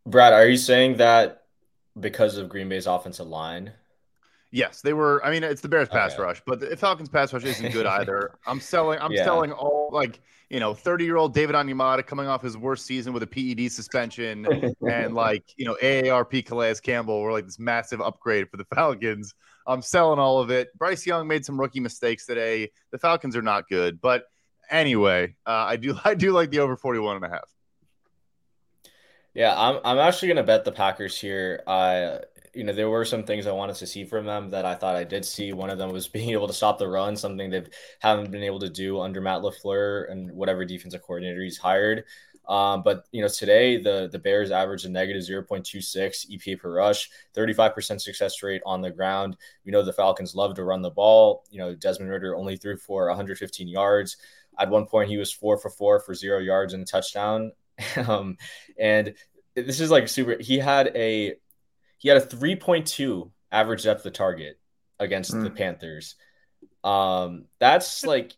[0.06, 1.43] Brad, are you saying that
[2.00, 3.72] because of Green Bay's offensive line?
[4.56, 5.24] Yes, they were.
[5.26, 6.24] I mean, it's the Bears pass okay.
[6.24, 8.32] rush, but the Falcons pass rush isn't good either.
[8.47, 8.97] I'm selling.
[9.01, 9.26] I'm yeah.
[9.26, 13.12] selling all like you know, 30 year old David Onyemata coming off his worst season
[13.12, 14.47] with a PED suspension,
[14.89, 19.34] and like you know, AARP Calais Campbell were like this massive upgrade for the Falcons.
[19.68, 20.70] I'm selling all of it.
[20.78, 22.72] Bryce Young made some rookie mistakes today.
[22.91, 24.24] The Falcons are not good, but
[24.70, 27.53] anyway, uh, I do I do like the over 41 and a half.
[29.34, 31.62] Yeah, I'm I'm actually gonna bet the Packers here.
[31.68, 32.20] Uh
[32.56, 34.95] you know, there were some things I wanted to see from them that I thought
[34.95, 35.53] I did see.
[35.53, 37.64] One of them was being able to stop the run, something they
[37.99, 42.06] haven't been able to do under Matt LaFleur and whatever defensive coordinator he's hired.
[42.47, 47.10] Um, but you know, today the the Bears averaged a negative 0.26 EPA per rush,
[47.36, 49.36] 35% success rate on the ground.
[49.64, 51.43] You know the Falcons love to run the ball.
[51.49, 54.18] You know, Desmond Ridder only threw for 115 yards.
[54.60, 57.51] At one point, he was four for four for zero yards and touchdown.
[58.08, 58.38] um,
[58.78, 59.14] and
[59.56, 60.38] this is like super.
[60.39, 61.36] He had a
[61.98, 64.60] he had a 3.2 average depth of target
[65.00, 65.43] against mm.
[65.43, 65.56] the hmm.
[65.56, 66.16] Panthers.
[66.84, 68.34] Um, that's like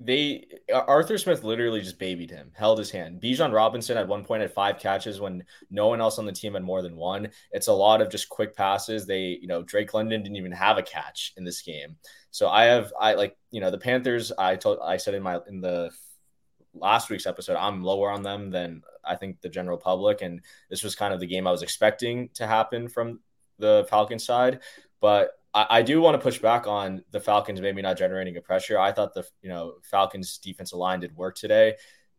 [0.00, 3.20] they Arthur Smith literally just babied him, held his hand.
[3.20, 6.54] Bijan Robinson at one point had five catches when no one else on the team
[6.54, 7.28] had more than one.
[7.52, 9.06] It's a lot of just quick passes.
[9.06, 11.96] They, you know, Drake London didn't even have a catch in this game.
[12.30, 15.38] So I have I like, you know, the Panthers, I told I said in my
[15.48, 15.90] in the
[16.74, 20.22] last week's episode, I'm lower on them than I think the general public.
[20.22, 20.40] And
[20.70, 23.20] this was kind of the game I was expecting to happen from
[23.58, 24.60] the Falcons side.
[25.00, 28.40] But I, I do want to push back on the Falcons maybe not generating a
[28.40, 28.78] pressure.
[28.78, 31.74] I thought the you know Falcons defensive line did work today.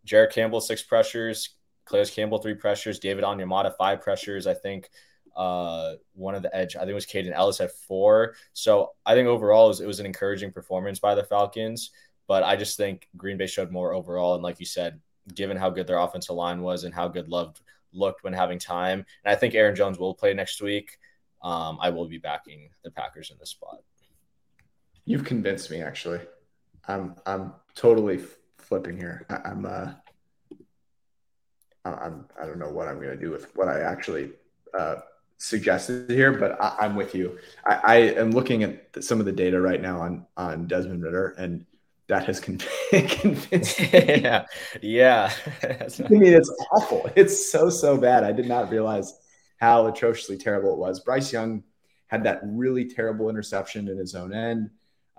[0.05, 4.47] Jared Campbell six pressures, Calais Campbell three pressures, David Onyemata five pressures.
[4.47, 4.89] I think
[5.35, 8.35] uh, one of the edge, I think it was Kaden Elliss at four.
[8.53, 11.91] So I think overall it was, it was an encouraging performance by the Falcons.
[12.29, 14.35] But I just think Green Bay showed more overall.
[14.35, 15.01] And like you said,
[15.35, 17.61] given how good their offensive line was and how good Love
[17.91, 20.97] looked when having time, and I think Aaron Jones will play next week
[21.41, 23.79] um, I will be backing the Packers in this spot.
[25.05, 25.81] You've convinced me.
[25.81, 26.19] Actually,
[26.87, 28.19] I'm I'm totally
[28.57, 29.25] flipping here.
[29.29, 29.93] I, am uh,
[31.85, 34.31] I'm I don't know what I'm going to do with what I actually
[34.77, 34.97] uh,
[35.37, 37.39] suggested here, but I, am with you.
[37.65, 41.35] I, I, am looking at some of the data right now on on Desmond Ridder,
[41.37, 41.65] and
[42.09, 42.39] that has
[42.91, 43.89] convinced me.
[43.93, 44.45] yeah,
[44.81, 45.31] yeah.
[45.63, 47.09] I mean, it's awful.
[47.15, 48.23] It's so so bad.
[48.23, 49.13] I did not realize
[49.57, 50.99] how atrociously terrible it was.
[50.99, 51.63] Bryce Young
[52.07, 54.71] had that really terrible interception in his own end,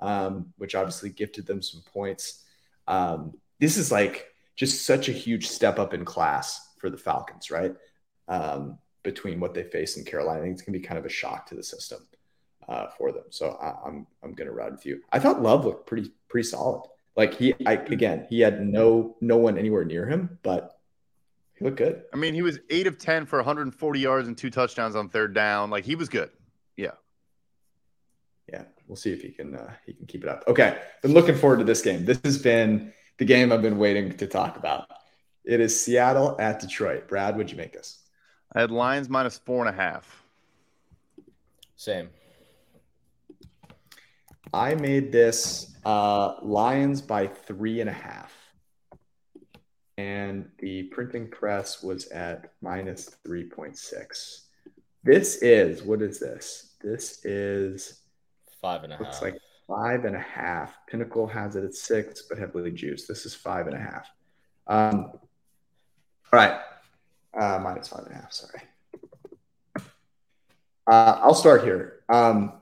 [0.02, 2.44] um, which obviously gifted them some points.
[2.88, 4.26] Um, this is like
[4.56, 7.74] just such a huge step up in class for the Falcons, right?
[8.26, 11.10] Um, between what they face in Carolina, I think it's gonna be kind of a
[11.10, 12.06] shock to the system
[12.70, 13.24] uh, for them.
[13.30, 15.02] So I, am I'm, I'm gonna ride with you.
[15.12, 16.88] I thought Love looked pretty pretty solid.
[17.16, 20.78] Like he, I, again, he had no no one anywhere near him, but
[21.54, 22.04] he looked good.
[22.14, 25.34] I mean, he was eight of ten for 140 yards and two touchdowns on third
[25.34, 25.68] down.
[25.68, 26.30] Like he was good.
[26.76, 26.92] Yeah.
[28.50, 30.44] Yeah, we'll see if he can uh, he can keep it up.
[30.46, 32.04] Okay, been looking forward to this game.
[32.04, 34.86] This has been the game I've been waiting to talk about.
[35.44, 37.08] It is Seattle at Detroit.
[37.08, 37.98] Brad, what'd you make this?
[38.52, 40.24] I had Lions minus four and a half.
[41.76, 42.10] Same.
[44.52, 48.32] I made this uh, Lions by three and a half
[50.00, 54.40] and the printing press was at minus 3.6.
[55.04, 56.74] This is, what is this?
[56.80, 58.00] This is
[58.62, 59.22] five and a looks half.
[59.22, 59.38] like
[59.68, 60.74] five and a half.
[60.86, 63.08] Pinnacle has it at six, but heavily juiced.
[63.08, 64.08] This is five and a half.
[64.66, 65.20] Um, all
[66.32, 66.60] right.
[67.38, 68.32] Uh, minus five and a half.
[68.32, 68.62] Sorry.
[70.86, 72.00] Uh, I'll start here.
[72.08, 72.54] Um,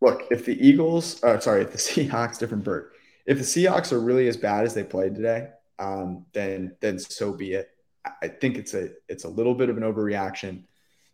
[0.00, 2.92] look, if the Eagles, uh, sorry, if the Seahawks, different bird.
[3.26, 7.32] If the Seahawks are really as bad as they played today, um, then then so
[7.32, 7.70] be it.
[8.22, 10.64] I think it's a it's a little bit of an overreaction.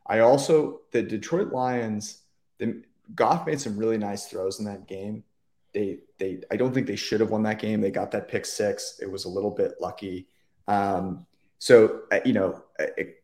[0.07, 2.23] I also the Detroit Lions,
[2.59, 2.83] the
[3.15, 5.25] Goff made some really nice throws in that game.
[5.73, 7.81] They they I don't think they should have won that game.
[7.81, 8.99] They got that pick six.
[9.01, 10.29] It was a little bit lucky.
[10.69, 11.27] Um,
[11.59, 13.23] so uh, you know it,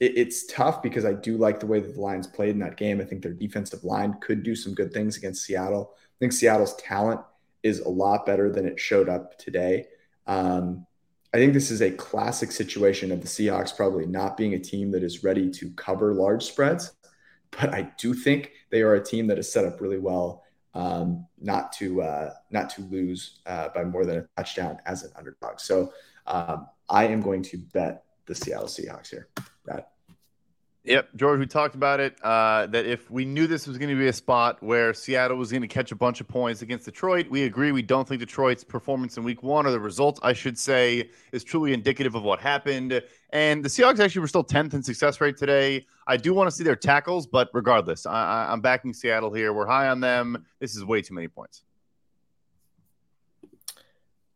[0.00, 2.76] it, it's tough because I do like the way that the Lions played in that
[2.76, 3.00] game.
[3.00, 5.94] I think their defensive line could do some good things against Seattle.
[5.94, 7.20] I think Seattle's talent
[7.62, 9.86] is a lot better than it showed up today.
[10.26, 10.86] Um,
[11.34, 14.90] I think this is a classic situation of the Seahawks probably not being a team
[14.92, 16.92] that is ready to cover large spreads,
[17.50, 20.44] but I do think they are a team that is set up really well
[20.74, 25.10] um, not to uh, not to lose uh, by more than a touchdown as an
[25.16, 25.60] underdog.
[25.60, 25.92] So
[26.26, 29.28] um, I am going to bet the Seattle Seahawks here.
[29.68, 29.92] That
[30.88, 32.16] Yep, George, we talked about it.
[32.22, 35.50] Uh, that if we knew this was going to be a spot where Seattle was
[35.50, 37.72] going to catch a bunch of points against Detroit, we agree.
[37.72, 41.44] We don't think Detroit's performance in Week One, or the result, I should say, is
[41.44, 43.02] truly indicative of what happened.
[43.34, 45.84] And the Seahawks actually were still tenth in success rate today.
[46.06, 49.52] I do want to see their tackles, but regardless, I, I'm backing Seattle here.
[49.52, 50.46] We're high on them.
[50.58, 51.64] This is way too many points.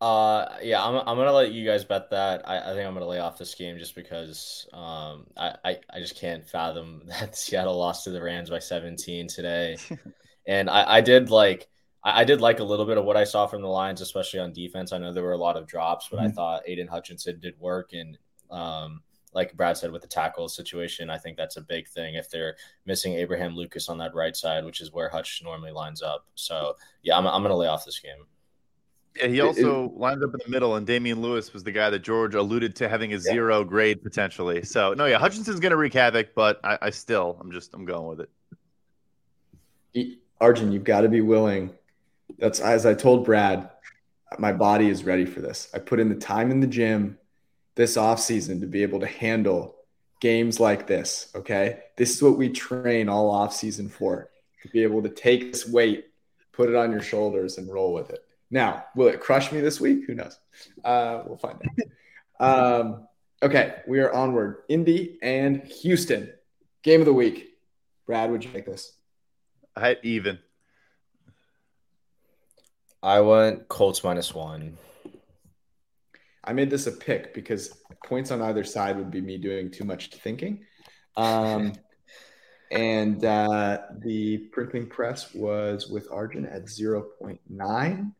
[0.02, 2.42] Uh, yeah, I'm, I'm gonna let you guys bet that.
[2.48, 6.00] I, I think I'm gonna lay off this game just because um I, I, I
[6.00, 9.76] just can't fathom that Seattle lost to the Rams by 17 today.
[10.48, 11.68] and I, I did like
[12.02, 14.40] I, I did like a little bit of what I saw from the Lions, especially
[14.40, 14.92] on defense.
[14.92, 16.26] I know there were a lot of drops, but mm-hmm.
[16.26, 18.18] I thought Aidan Hutchinson did work and
[18.50, 22.28] um like Brad said with the tackle situation, I think that's a big thing if
[22.28, 26.26] they're missing Abraham Lucas on that right side, which is where Hutch normally lines up.
[26.34, 26.74] So
[27.04, 28.26] yeah, I'm, I'm gonna lay off this game.
[29.16, 31.90] Yeah, he also it, lines up in the middle, and Damien Lewis was the guy
[31.90, 33.64] that George alluded to having a zero yeah.
[33.64, 34.62] grade potentially.
[34.62, 37.84] So no, yeah, Hutchinson's going to wreak havoc, but I, I, still, I'm just, I'm
[37.84, 38.26] going with
[39.94, 40.18] it.
[40.40, 41.70] Arjun, you've got to be willing.
[42.38, 43.70] That's as I told Brad,
[44.38, 45.68] my body is ready for this.
[45.74, 47.18] I put in the time in the gym
[47.74, 49.76] this off season to be able to handle
[50.20, 51.30] games like this.
[51.34, 54.30] Okay, this is what we train all off season for
[54.62, 56.06] to be able to take this weight,
[56.52, 58.24] put it on your shoulders, and roll with it.
[58.52, 60.04] Now, will it crush me this week?
[60.06, 60.38] Who knows?
[60.84, 61.86] Uh, we'll find out.
[62.40, 63.06] Um,
[63.40, 64.62] okay, we are onward.
[64.68, 66.32] Indy and Houston.
[66.82, 67.50] Game of the week.
[68.04, 68.94] Brad, would you take this?
[69.76, 70.40] I had even.
[73.00, 74.76] I went Colts minus one.
[76.42, 79.84] I made this a pick because points on either side would be me doing too
[79.84, 80.64] much thinking.
[81.16, 81.74] Um,
[82.72, 88.12] and uh, the printing press was with Arjun at 0.9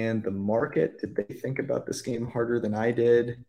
[0.00, 1.00] and the market.
[1.00, 3.44] Did they think about this game harder than i did?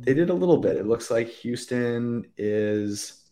[0.00, 0.76] They did a little bit.
[0.76, 3.24] It looks like houston is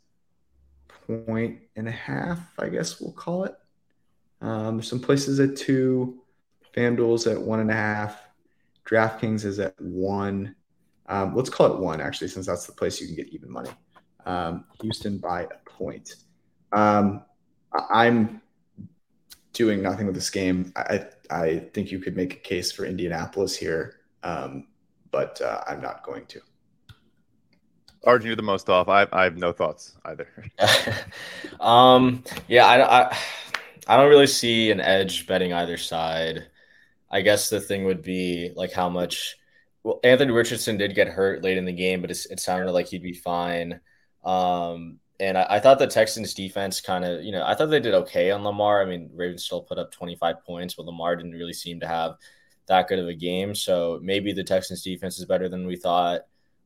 [1.07, 3.55] point and a half i guess we'll call it.
[4.41, 6.23] Um, some places at two
[6.75, 8.21] fanduel's at one and a half
[8.85, 10.55] draftkings is at one.
[11.09, 13.71] Um, let's call it one actually since that's the place you can get even money.
[14.25, 16.17] Um, houston by a point.
[16.73, 17.23] Um,
[17.91, 18.41] i'm
[19.57, 20.73] doing nothing with this game.
[20.77, 24.69] I I think you could make a case for Indianapolis here, um,
[25.11, 26.41] but uh, I'm not going to.
[28.05, 28.89] Arjun, you're the most off.
[28.89, 30.29] I, I have no thoughts either.
[31.61, 33.19] um, yeah, I, I
[33.89, 36.47] I don't really see an edge betting either side.
[37.11, 39.37] I guess the thing would be like how much.
[39.83, 43.03] Well, Anthony Richardson did get hurt late in the game, but it sounded like he'd
[43.03, 43.81] be fine.
[44.25, 47.81] Um, and I, I, thought the Texans defense kind of, you know, I thought they
[47.81, 48.83] did okay on Lamar.
[48.83, 52.17] I mean, Ravens still put up 25 points, but Lamar didn't really seem to have
[52.67, 53.55] that good of a game.
[53.55, 56.23] So maybe the Texans defense is better than we thought.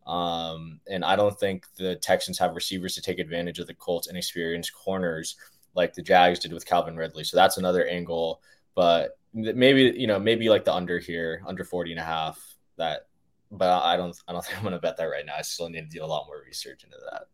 [0.07, 4.09] Um, and I don't think the Texans have receivers to take advantage of the Colts
[4.09, 5.37] inexperienced corners
[5.75, 7.25] like the Jags did with Calvin Ridley.
[7.25, 8.41] So that's another angle.
[8.75, 12.43] But maybe, you know, maybe like the under here, under 40 and a half
[12.77, 13.07] that,
[13.53, 15.35] but I don't, I don't think I'm going to bet that right now.
[15.39, 17.27] I still need to do a lot more research into that.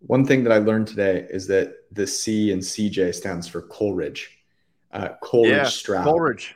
[0.00, 4.38] One thing that I learned today is that the C and CJ stands for Coleridge,
[4.92, 6.04] uh, Coleridge yeah, Stroud.
[6.04, 6.54] Coleridge.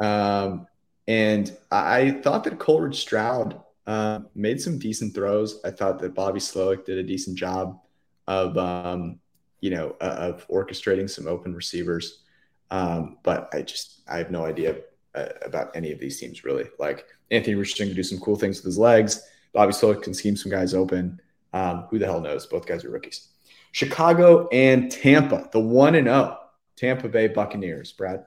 [0.00, 0.66] Um,
[1.08, 5.60] and I thought that Coleridge Stroud uh, made some decent throws.
[5.64, 7.80] I thought that Bobby Slowik did a decent job
[8.26, 9.20] of, um,
[9.60, 12.22] you know, uh, of orchestrating some open receivers.
[12.70, 14.76] Um, but I just I have no idea
[15.14, 16.64] uh, about any of these teams really.
[16.78, 19.22] Like Anthony Richardson can do some cool things with his legs.
[19.52, 21.20] Bobby Slowik can scheme some guys open.
[21.52, 22.46] Um, who the hell knows?
[22.46, 23.28] Both guys are rookies.
[23.72, 27.92] Chicago and Tampa, the one and zero oh, Tampa Bay Buccaneers.
[27.92, 28.26] Brad,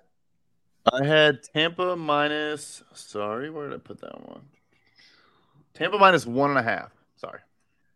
[0.91, 2.83] I had Tampa minus.
[2.93, 4.41] Sorry, where did I put that one?
[5.73, 6.91] Tampa minus one and a half.
[7.15, 7.39] Sorry.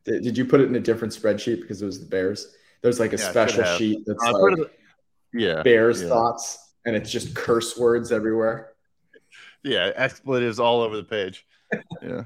[0.05, 2.55] Did, did you put it in a different spreadsheet because it was the Bears?
[2.81, 4.69] There's like a yeah, special sheet that's like the,
[5.33, 6.09] yeah, Bears yeah.
[6.09, 8.73] thoughts, and it's just curse words everywhere.
[9.63, 11.45] Yeah, expletives all over the page.
[12.01, 12.23] yeah.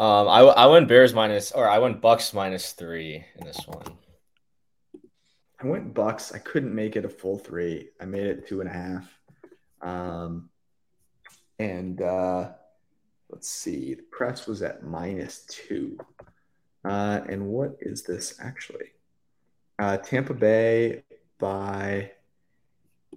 [0.00, 3.84] Um, I I went Bears minus, or I went Bucks minus three in this one.
[5.62, 6.32] I went Bucks.
[6.32, 7.90] I couldn't make it a full three.
[8.00, 9.18] I made it two and a half.
[9.82, 10.48] Um,
[11.58, 12.52] and uh,
[13.28, 15.98] let's see, the press was at minus two.
[16.82, 18.92] Uh, and what is this actually?
[19.78, 21.02] Uh, Tampa Bay
[21.38, 22.12] by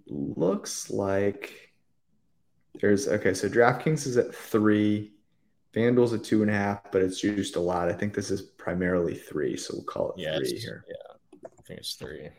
[0.08, 1.72] looks like
[2.82, 3.34] there's okay.
[3.34, 5.13] So DraftKings is at three.
[5.74, 7.90] FanDuel's a two and a half, but it's used a lot.
[7.90, 10.86] I think this is primarily three, so we'll call it yeah, three here.
[10.88, 12.30] Yeah, I think it's three.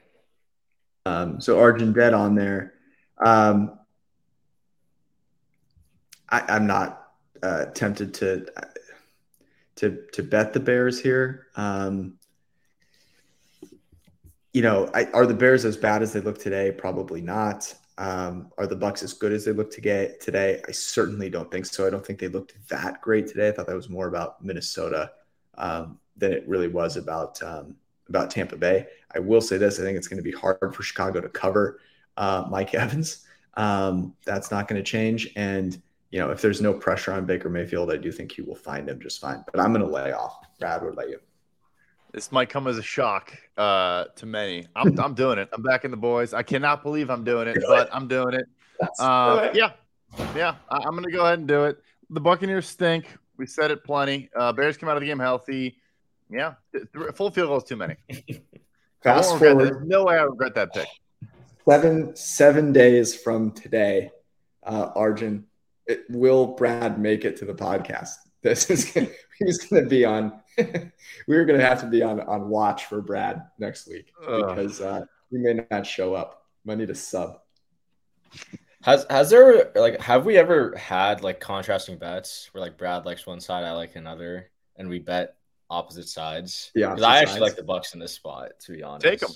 [1.07, 2.75] Um, so Arjun dead on there.
[3.25, 3.79] Um,
[6.29, 7.11] I, am not
[7.43, 8.47] uh, tempted to
[9.77, 11.49] to to bet the Bears here.
[11.57, 12.19] Um,
[14.53, 16.71] you know, I, are the Bears as bad as they look today?
[16.71, 17.75] Probably not.
[17.97, 20.61] Um, are the Bucks as good as they look to get today?
[20.67, 21.87] I certainly don't think so.
[21.87, 23.49] I don't think they looked that great today.
[23.49, 25.13] I thought that was more about Minnesota
[25.57, 27.77] um, than it really was about um,
[28.09, 28.87] about Tampa Bay.
[29.15, 31.81] I will say this: I think it's going to be hard for Chicago to cover
[32.17, 33.25] uh, Mike Evans.
[33.57, 35.31] Um, that's not going to change.
[35.37, 35.81] And
[36.11, 38.89] you know, if there's no pressure on Baker Mayfield, I do think he will find
[38.89, 39.45] him just fine.
[39.51, 40.39] But I'm going to lay off.
[40.59, 41.19] Brad, what about you?
[42.15, 44.69] This might come as a shock uh, to many.
[44.77, 45.49] I'm, I'm doing it.
[45.53, 46.33] I'm backing the boys.
[46.33, 48.47] I cannot believe I'm doing it, but I'm doing it.
[49.01, 49.73] Uh, yeah,
[50.37, 50.55] yeah.
[50.69, 51.83] I, am going to go ahead and do it.
[52.11, 53.07] The Buccaneers stink.
[53.37, 54.31] We said it plenty.
[54.37, 55.77] Uh, Bears come out of the game healthy.
[56.31, 57.97] Yeah, th- full field goal is too many.
[59.03, 59.65] Fast forward.
[59.65, 60.87] There's no way I regret that pick.
[61.69, 64.13] seven seven days from today,
[64.63, 65.47] uh, Arjun,
[65.87, 68.11] it, will Brad make it to the podcast?
[68.45, 69.09] This is gonna,
[69.39, 70.44] he's going to be on.
[71.27, 74.81] we are going to have to be on on watch for Brad next week because
[74.81, 76.47] uh, he may not show up.
[76.65, 77.41] Might need a sub.
[78.85, 83.27] Has has there like have we ever had like contrasting bets where like Brad likes
[83.27, 85.37] one side, I like another, and we bet
[85.71, 86.71] opposite sides?
[86.75, 88.53] Yeah, because I actually like the Bucks in this spot.
[88.61, 89.31] To be honest, take them,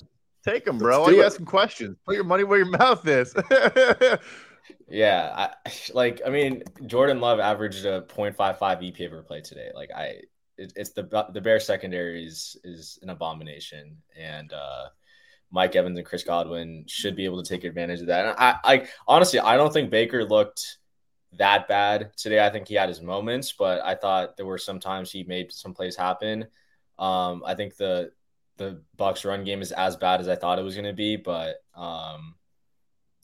[0.44, 1.00] take them, bro.
[1.00, 1.96] Why are you asking questions?
[2.04, 3.34] Put your money where your mouth is.
[4.88, 6.20] yeah, I like.
[6.26, 9.70] I mean, Jordan Love averaged a 0.55 EPA per play today.
[9.74, 10.20] Like I,
[10.58, 14.88] it, it's the the Bear secondary is is an abomination, and uh
[15.50, 18.26] Mike Evans and Chris Godwin should be able to take advantage of that.
[18.26, 20.78] And I, I honestly, I don't think Baker looked
[21.34, 22.44] that bad today.
[22.44, 25.52] I think he had his moments, but I thought there were some times he made
[25.52, 26.46] some plays happen.
[26.98, 28.12] Um, I think the
[28.56, 31.16] the Bucks run game is as bad as I thought it was going to be,
[31.16, 32.34] but um,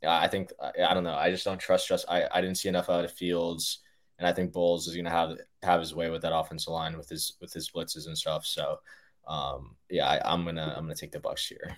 [0.07, 1.15] I think I, don't know.
[1.15, 1.89] I just don't trust.
[1.89, 2.07] Trust.
[2.09, 3.81] I, I didn't see enough out of Fields,
[4.19, 6.97] and I think Bowles is going to have have his way with that offensive line
[6.97, 8.47] with his with his blitzes and stuff.
[8.47, 8.81] So,
[9.27, 11.77] um, yeah, I, I'm gonna I'm gonna take the Bucks here.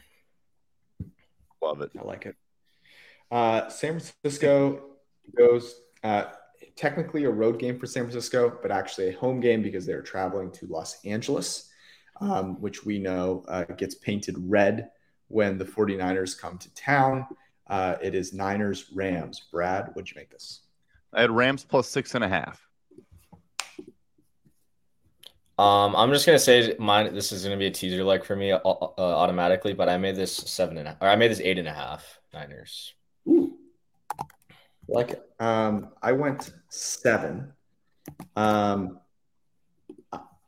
[1.63, 1.91] Love it.
[1.99, 2.37] I like it.
[3.31, 4.83] Uh, San Francisco
[5.37, 6.25] goes uh,
[6.77, 10.51] technically a road game for San Francisco, but actually a home game because they're traveling
[10.53, 11.71] to Los Angeles,
[12.21, 14.91] um, which we know uh, gets painted red
[15.29, 17.27] when the 49ers come to town.
[17.67, 19.41] Uh, it is Niners Rams.
[19.51, 20.66] Brad, what'd you make this?
[21.17, 22.63] I had Rams plus six and a half.
[25.59, 27.15] Um, I'm just gonna say mine.
[27.15, 30.15] This is gonna be a teaser like for me uh, uh, automatically, but I made
[30.15, 32.93] this seven and a, or I made this eight and a half Niners.
[33.27, 33.57] Ooh,
[34.87, 35.31] like it.
[35.41, 37.55] Um, I went seven,
[38.37, 39.01] um,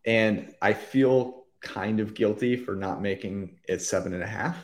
[0.05, 4.57] and I feel kind of guilty for not making it seven and a half.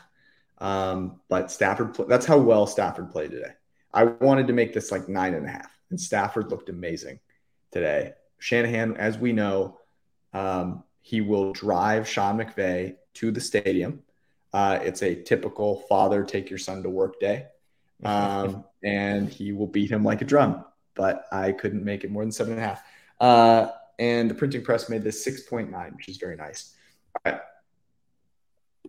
[0.59, 3.53] Um, but Stafford, that's how well Stafford played today.
[3.95, 7.21] I wanted to make this like nine and a half, and Stafford looked amazing
[7.71, 8.15] today.
[8.41, 9.79] Shanahan, as we know
[10.33, 14.03] um, he will drive Sean McVay to the stadium.
[14.53, 17.47] Uh, it's a typical father take your son to work day.
[18.05, 20.65] Um, and he will beat him like a drum.
[20.95, 22.83] But I couldn't make it more than seven and a half.
[23.19, 23.69] Uh,
[23.99, 26.75] and the printing press made this 6.9, which is very nice.
[27.25, 27.41] All right.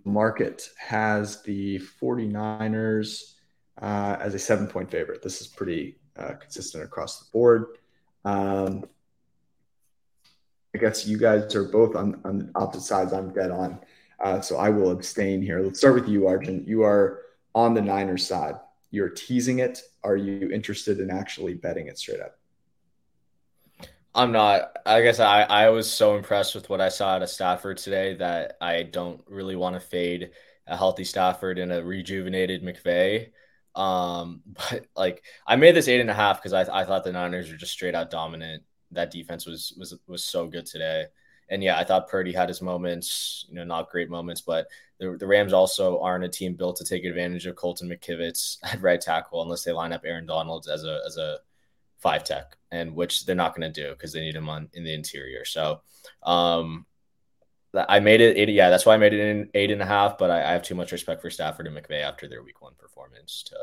[0.03, 3.36] Market has the 49ers
[3.82, 5.22] uh, as a seven point favorite.
[5.22, 7.78] This is pretty uh, consistent across the board.
[8.24, 8.86] Um,
[10.74, 13.13] I guess you guys are both on, on opposite sides.
[13.13, 13.80] I'm dead on.
[14.20, 15.61] Uh, so I will abstain here.
[15.61, 16.63] Let's start with you, Arjun.
[16.66, 17.22] You are
[17.53, 18.55] on the Niners side.
[18.91, 19.82] You're teasing it.
[20.03, 22.38] Are you interested in actually betting it straight up?
[24.13, 24.78] I'm not.
[24.86, 28.16] I guess I, I was so impressed with what I saw out of Stafford today
[28.16, 30.32] that I don't really want to fade
[30.68, 33.32] a healthy Stafford and a rejuvenated McVay.
[33.76, 37.11] Um, but like I made this eight and a half because I, I thought the
[37.11, 41.05] Niners were just straight out dominant that defense was was was so good today.
[41.49, 44.65] And yeah, I thought Purdy had his moments, you know, not great moments, but
[44.99, 48.82] the, the Rams also aren't a team built to take advantage of Colton McKivitz at
[48.82, 51.38] right tackle unless they line up Aaron Donald as a as a
[51.99, 54.84] five tech, and which they're not going to do because they need him on in
[54.84, 55.45] the interior.
[55.45, 55.82] So,
[56.23, 56.86] um,
[57.78, 58.49] I made it eight.
[58.49, 60.17] Yeah, that's why I made it in eight and a half.
[60.17, 62.73] But I, I have too much respect for Stafford and McVay after their week one
[62.78, 63.57] performance to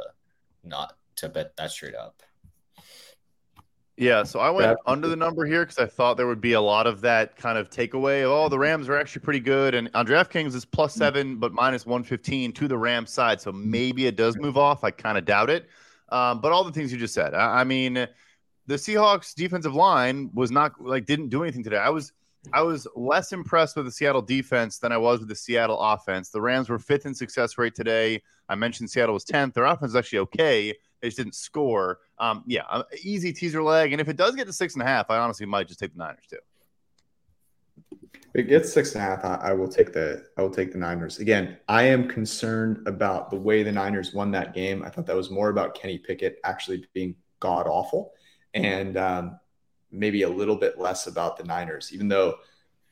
[0.65, 2.23] not to bet that straight up.
[3.99, 6.61] Yeah, so I went under the number here because I thought there would be a
[6.61, 8.25] lot of that kind of takeaway.
[8.25, 10.91] Oh, the Rams are actually pretty good, and on DraftKings is mm.
[10.91, 13.41] seven, but minus one fifteen to the Rams side.
[13.41, 14.83] So maybe it does move off.
[14.83, 15.69] I kind of doubt it.
[16.09, 17.35] Um, but all the things you just said.
[17.35, 17.95] I, I mean,
[18.67, 21.77] the Seahawks defensive line was not like didn't do anything today.
[21.77, 22.13] I was
[22.53, 26.31] I was less impressed with the Seattle defense than I was with the Seattle offense.
[26.31, 28.21] The Rams were fifth in success rate today.
[28.49, 29.55] I mentioned Seattle was tenth.
[29.55, 30.75] Their offense is actually okay.
[31.01, 32.01] They just didn't score.
[32.19, 33.93] Um, yeah, uh, easy teaser leg.
[33.93, 35.93] And if it does get to six and a half, I honestly might just take
[35.93, 36.39] the Niners too.
[38.35, 40.73] If it gets six and a half, I, I will take the I will take
[40.73, 41.19] the Niners.
[41.19, 44.83] Again, I am concerned about the way the Niners won that game.
[44.83, 48.13] I thought that was more about Kenny Pickett actually being god awful,
[48.55, 49.39] and um,
[49.93, 51.91] maybe a little bit less about the Niners.
[51.93, 52.37] Even though,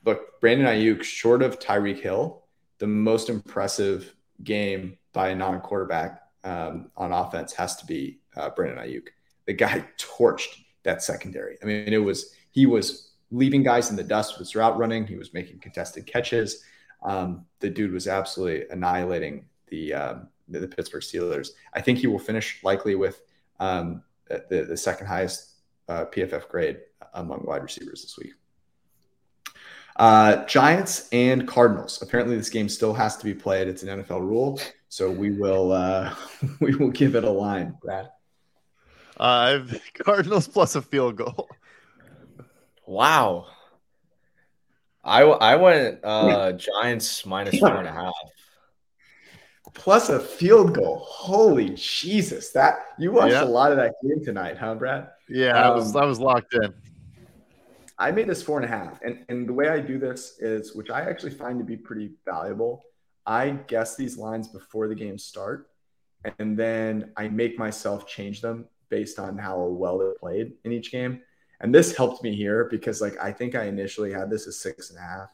[0.05, 2.45] look, Brandon Aiyuk, short of Tyreek Hill,
[2.79, 8.79] the most impressive game by a non-quarterback um, on offense has to be uh, Brandon
[8.79, 9.09] Aiyuk.
[9.47, 11.59] The guy torched that secondary.
[11.63, 15.07] I mean, it was he was leaving guys in the dust with route running.
[15.07, 16.65] He was making contested catches.
[17.03, 21.51] Um, the dude was absolutely annihilating the, um, the, the Pittsburgh Steelers.
[21.73, 23.23] I think he will finish likely with
[23.61, 25.50] um, the the second highest
[25.91, 26.79] uh, PFF grade
[27.15, 28.33] among wide receivers this week.
[29.97, 32.01] Uh, Giants and Cardinals.
[32.01, 33.69] Apparently, this game still has to be played.
[33.69, 36.15] It's an NFL rule, so we will uh,
[36.61, 38.09] we will give it a line, Brad.
[39.17, 39.61] Uh,
[40.05, 41.49] Cardinals plus a field goal.
[42.87, 43.47] Wow.
[45.03, 48.15] I I went uh, Giants minus four and a half.
[49.75, 51.05] Plus a field goal.
[51.07, 52.51] Holy Jesus!
[52.51, 53.45] That you watched yeah.
[53.45, 55.09] a lot of that game tonight, huh, Brad?
[55.31, 56.75] Yeah, um, I was I was locked in.
[57.99, 60.75] I made this four and a half, and and the way I do this is,
[60.75, 62.83] which I actually find to be pretty valuable.
[63.27, 65.71] I guess these lines before the game start,
[66.39, 70.91] and then I make myself change them based on how well they played in each
[70.91, 71.21] game.
[71.61, 74.91] And this helped me here because like I think I initially had this as six
[74.91, 75.31] and a half.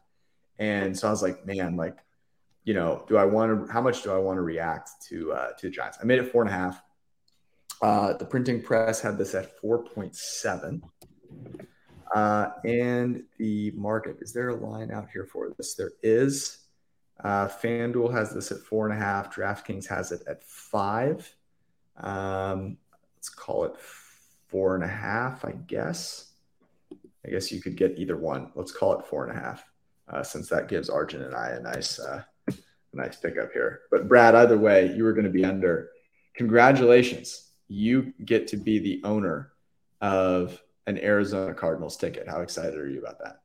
[0.58, 1.98] And so I was like, man, like,
[2.64, 5.52] you know, do I want to how much do I want to react to uh
[5.52, 5.98] to the Giants?
[6.02, 6.82] I made it four and a half.
[7.82, 10.80] Uh the printing press had this at 4.7.
[12.14, 15.74] Uh, and the market, is there a line out here for this?
[15.74, 16.58] There is.
[17.22, 19.34] Uh, FanDuel has this at four and a half.
[19.34, 21.34] DraftKings has it at five.
[21.96, 22.76] Um,
[23.16, 23.76] let's call it
[24.48, 26.32] four and a half, I guess.
[27.26, 28.52] I guess you could get either one.
[28.54, 29.64] Let's call it four and a half,
[30.08, 32.54] uh, since that gives Arjun and I a nice, uh, a
[32.92, 33.80] nice pickup here.
[33.90, 35.90] But Brad, either way, you were going to be under.
[36.34, 39.52] Congratulations, you get to be the owner
[40.00, 42.28] of an Arizona Cardinals ticket.
[42.28, 43.40] How excited are you about that?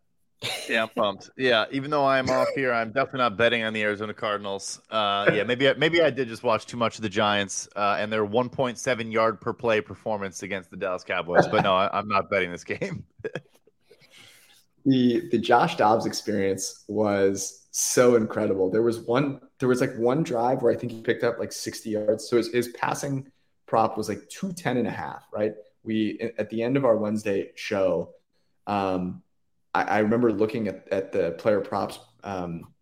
[0.67, 1.29] Yeah, I'm pumped.
[1.37, 4.81] Yeah, even though I'm off here, I'm definitely not betting on the Arizona Cardinals.
[4.89, 8.11] Uh, yeah, maybe maybe I did just watch too much of the Giants uh, and
[8.11, 11.47] their 1.7 yard per play performance against the Dallas Cowboys.
[11.47, 13.05] But no, I, am not betting this game.
[14.85, 18.71] the the Josh Dobbs experience was so incredible.
[18.71, 21.51] There was one there was like one drive where I think he picked up like
[21.51, 22.27] 60 yards.
[22.27, 23.31] So his, his passing
[23.71, 25.53] prop was like 210 and a half, right?
[25.81, 28.13] We at the end of our Wednesday show,
[28.67, 29.23] um,
[29.73, 32.73] I, I remember looking at, at the player props um,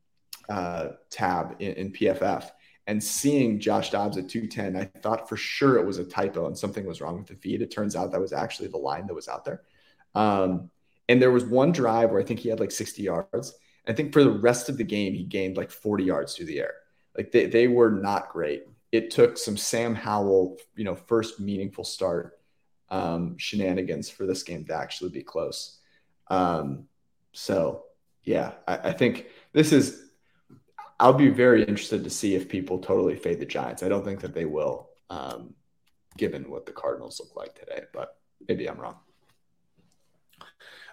[0.49, 2.49] uh, tab in, in, PFF
[2.87, 4.75] and seeing Josh Dobbs at 210.
[4.75, 7.61] I thought for sure it was a typo and something was wrong with the feed.
[7.61, 9.61] It turns out that was actually the line that was out there.
[10.15, 10.71] Um,
[11.07, 13.53] and there was one drive where I think he had like 60 yards.
[13.87, 16.59] I think for the rest of the game, he gained like 40 yards through the
[16.59, 16.73] air.
[17.15, 18.63] Like they, they were not great.
[18.91, 22.39] It took some Sam Howell, you know, first meaningful start
[22.89, 25.79] um, shenanigans for this game to actually be close.
[26.27, 26.87] Um,
[27.33, 27.85] so,
[28.23, 30.09] yeah, I, I, think this is.
[30.99, 33.83] I'll be very interested to see if people totally fade the Giants.
[33.83, 35.53] I don't think that they will, um,
[36.17, 38.17] given what the Cardinals look like today, but
[38.47, 38.97] maybe I'm wrong.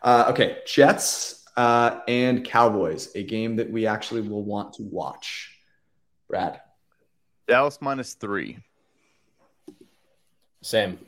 [0.02, 5.58] Uh, okay, Jets uh, and Cowboys, a game that we actually will want to watch.
[6.28, 6.60] Brad.
[7.46, 8.58] Dallas minus three.
[10.62, 10.98] Same.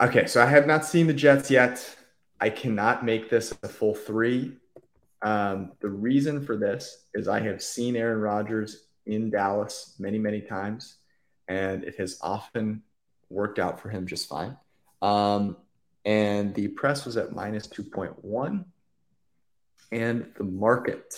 [0.00, 1.96] Okay, so I have not seen the Jets yet.
[2.40, 4.56] I cannot make this a full three.
[5.20, 10.40] Um, the reason for this is I have seen Aaron Rodgers in Dallas many, many
[10.40, 10.96] times,
[11.48, 12.82] and it has often
[13.28, 14.56] worked out for him just fine.
[15.02, 15.58] Um,
[16.04, 18.64] and the press was at minus 2.1.
[19.92, 21.14] And the market,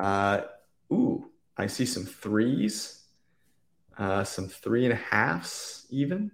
[0.00, 0.42] uh,
[0.92, 3.02] ooh, I see some threes,
[3.98, 6.30] uh, some three and a halves even.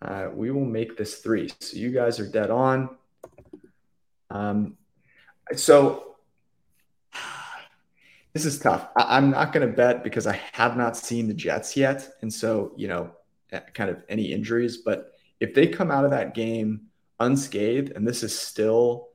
[0.00, 1.50] Uh, we will make this three.
[1.60, 2.96] So you guys are dead on.
[4.30, 4.76] Um,
[5.54, 6.16] so
[8.32, 8.88] this is tough.
[8.96, 12.08] I, am not going to bet because I have not seen the Jets yet.
[12.22, 13.10] And so, you know,
[13.52, 14.78] eh, kind of any injuries.
[14.78, 16.82] But if they come out of that game
[17.20, 19.08] unscathed and this is still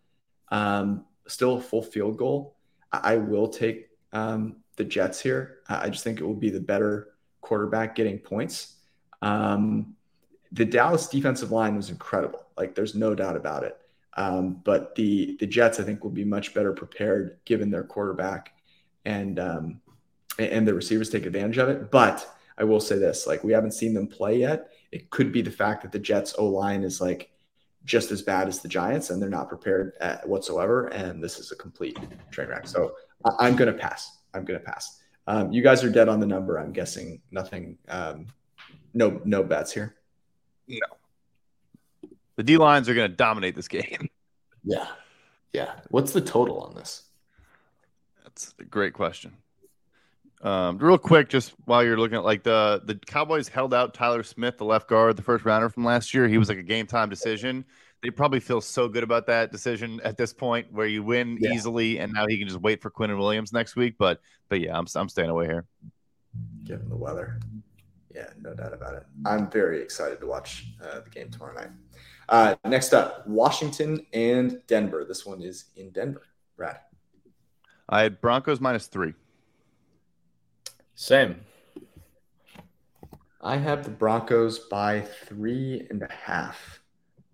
[0.50, 2.56] um, still a full field goal,
[2.92, 3.87] I, I will take
[4.18, 5.60] um, the Jets here.
[5.70, 7.10] I just think it will be the better
[7.42, 8.76] quarterback getting points.
[9.22, 9.96] Um,
[10.52, 12.46] the Dallas defensive line was incredible.
[12.58, 13.78] Like there's no doubt about it.
[14.16, 18.54] Um, but the the Jets, I think, will be much better prepared given their quarterback
[19.06, 19.82] and um,
[20.40, 21.92] and the receivers take advantage of it.
[21.92, 24.70] But I will say this: like we haven't seen them play yet.
[24.92, 27.30] It could be the fact that the Jets O line is like
[27.88, 29.94] just as bad as the Giants, and they're not prepared
[30.26, 30.88] whatsoever.
[30.88, 31.98] And this is a complete
[32.30, 32.68] train wreck.
[32.68, 32.94] So
[33.40, 34.20] I, am going to pass.
[34.34, 35.02] I'm going to pass.
[35.26, 36.60] Um, you guys are dead on the number.
[36.60, 37.78] I'm guessing nothing.
[37.88, 38.28] Um,
[38.94, 39.96] no, no bets here.
[40.68, 40.78] No.
[42.36, 44.10] The D lines are going to dominate this game.
[44.64, 44.88] Yeah.
[45.54, 45.72] Yeah.
[45.90, 47.04] What's the total on this?
[48.24, 49.34] That's a great question.
[50.42, 54.24] Um, real quick, just while you're looking at like the the Cowboys held out Tyler
[54.24, 56.28] Smith, the left guard, the first rounder from last year.
[56.28, 57.66] He was like a game time decision.
[58.04, 61.54] They probably feel so good about that decision at this point, where you win yeah.
[61.54, 63.96] easily, and now he can just wait for Quinnen Williams next week.
[63.98, 65.66] But but yeah, I'm I'm staying away here.
[66.64, 67.40] Given the weather,
[68.14, 69.04] yeah, no doubt about it.
[69.26, 71.72] I'm very excited to watch uh, the game tomorrow night.
[72.30, 75.04] Uh, next up, Washington and Denver.
[75.04, 76.24] This one is in Denver.
[76.56, 76.80] Brad.
[77.90, 79.14] I had Broncos minus three.
[81.00, 81.42] Same.
[83.40, 86.80] I have the Broncos by three and a half.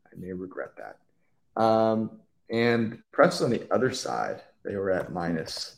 [0.05, 1.61] I may regret that.
[1.61, 5.77] Um, and Press on the other side, they were at minus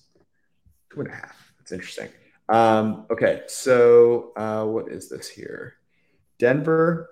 [0.92, 1.54] two and a half.
[1.60, 2.10] That's interesting.
[2.50, 5.76] Um, okay, so uh, what is this here?
[6.40, 7.08] Denver.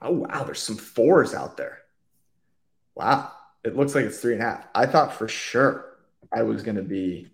[0.00, 1.80] Oh wow, there's some fours out there.
[2.94, 3.30] Wow,
[3.62, 4.68] it looks like it's three and a half.
[4.74, 5.98] I thought for sure
[6.32, 7.28] I was going to be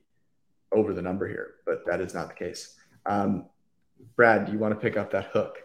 [0.72, 2.76] over the number here, but that is not the case.
[3.06, 3.46] Um,
[4.14, 5.62] Brad, do you want to pick up that hook?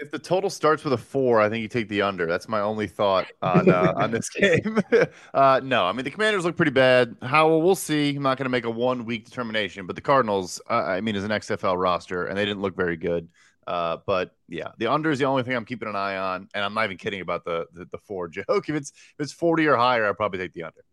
[0.00, 2.26] If the total starts with a four, I think you take the under.
[2.26, 4.78] That's my only thought on uh, on this game.
[5.34, 7.16] uh, no, I mean the Commanders look pretty bad.
[7.20, 8.14] How we'll see.
[8.14, 11.16] I'm not going to make a one week determination, but the Cardinals, uh, I mean,
[11.16, 13.28] is an XFL roster, and they didn't look very good.
[13.66, 16.64] Uh, but yeah, the under is the only thing I'm keeping an eye on, and
[16.64, 18.46] I'm not even kidding about the the, the four joke.
[18.68, 20.84] If it's if it's 40 or higher, I'd probably take the under.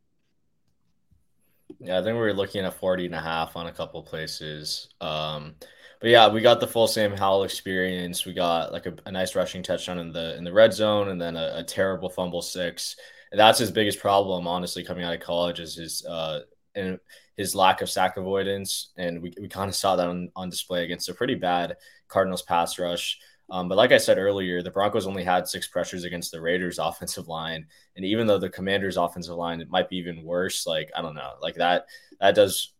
[1.79, 4.89] Yeah, I think we were looking at 40 and a half on a couple places.
[5.01, 5.55] Um,
[5.99, 8.25] but yeah, we got the full Sam Howell experience.
[8.25, 11.19] We got like a, a nice rushing touchdown in the in the red zone, and
[11.21, 12.95] then a, a terrible fumble six.
[13.31, 16.41] That's his biggest problem, honestly, coming out of college is his uh
[16.75, 16.99] and
[17.37, 20.83] his lack of sack avoidance, and we, we kind of saw that on, on display
[20.83, 21.75] against a pretty bad
[22.07, 23.19] Cardinals pass rush.
[23.49, 26.79] Um, but like I said earlier, the Broncos only had six pressures against the Raiders'
[26.81, 30.91] offensive line, and even though the Commanders' offensive line it might be even worse, like
[30.95, 31.85] I don't know, like that
[32.19, 32.73] that does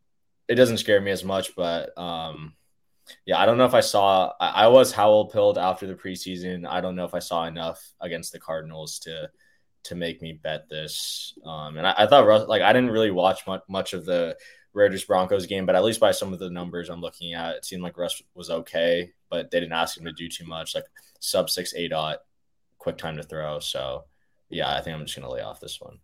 [0.47, 2.53] it doesn't scare me as much, but um,
[3.26, 4.32] yeah, I don't know if I saw.
[4.39, 6.68] I, I was Howell pilled after the preseason.
[6.68, 9.30] I don't know if I saw enough against the Cardinals to
[9.84, 11.38] to make me bet this.
[11.45, 14.36] Um, and I, I thought like I didn't really watch much, much of the
[14.76, 17.66] Raiders Broncos game, but at least by some of the numbers I'm looking at, it
[17.66, 20.86] seemed like Russ was okay, but they didn't ask him to do too much, like
[21.20, 22.18] sub six aDOT,
[22.78, 23.60] quick time to throw.
[23.60, 24.06] So
[24.50, 26.00] yeah, I think I'm just gonna lay off this one.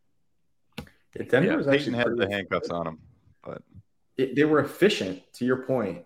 [1.16, 3.00] Yeah, Denver yeah, was actually had the handcuffs on him,
[3.44, 3.62] but
[4.18, 6.06] it, they were efficient to your point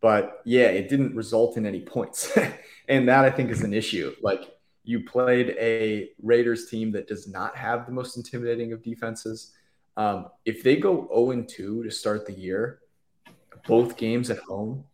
[0.00, 2.36] but yeah, it didn't result in any points.
[2.88, 4.14] and that I think is an issue.
[4.22, 9.52] Like you played a Raiders team that does not have the most intimidating of defenses.
[9.96, 12.80] Um, if they go 0 2 to start the year,
[13.66, 14.84] both games at home,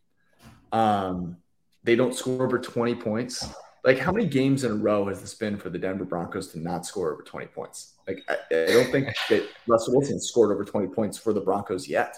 [0.70, 1.36] um,
[1.84, 3.48] they don't score over 20 points.
[3.84, 6.60] Like, how many games in a row has this been for the Denver Broncos to
[6.60, 7.94] not score over 20 points?
[8.06, 11.88] Like, I, I don't think that Russell Wilson scored over 20 points for the Broncos
[11.88, 12.16] yet.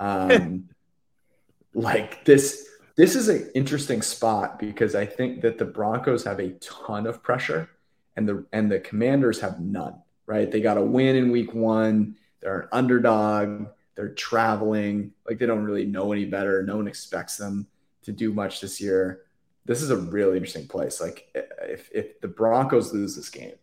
[0.00, 0.68] Um,
[1.74, 6.50] like this this is an interesting spot because I think that the Broncos have a
[6.60, 7.70] ton of pressure
[8.16, 9.94] and the and the Commanders have none,
[10.26, 10.50] right?
[10.50, 12.16] They got a win in week 1.
[12.40, 13.66] They're an underdog.
[13.94, 15.12] They're traveling.
[15.28, 16.62] Like they don't really know any better.
[16.62, 17.66] No one expects them
[18.02, 19.22] to do much this year.
[19.64, 21.00] This is a really interesting place.
[21.00, 21.28] Like
[21.62, 23.54] if if the Broncos lose this game,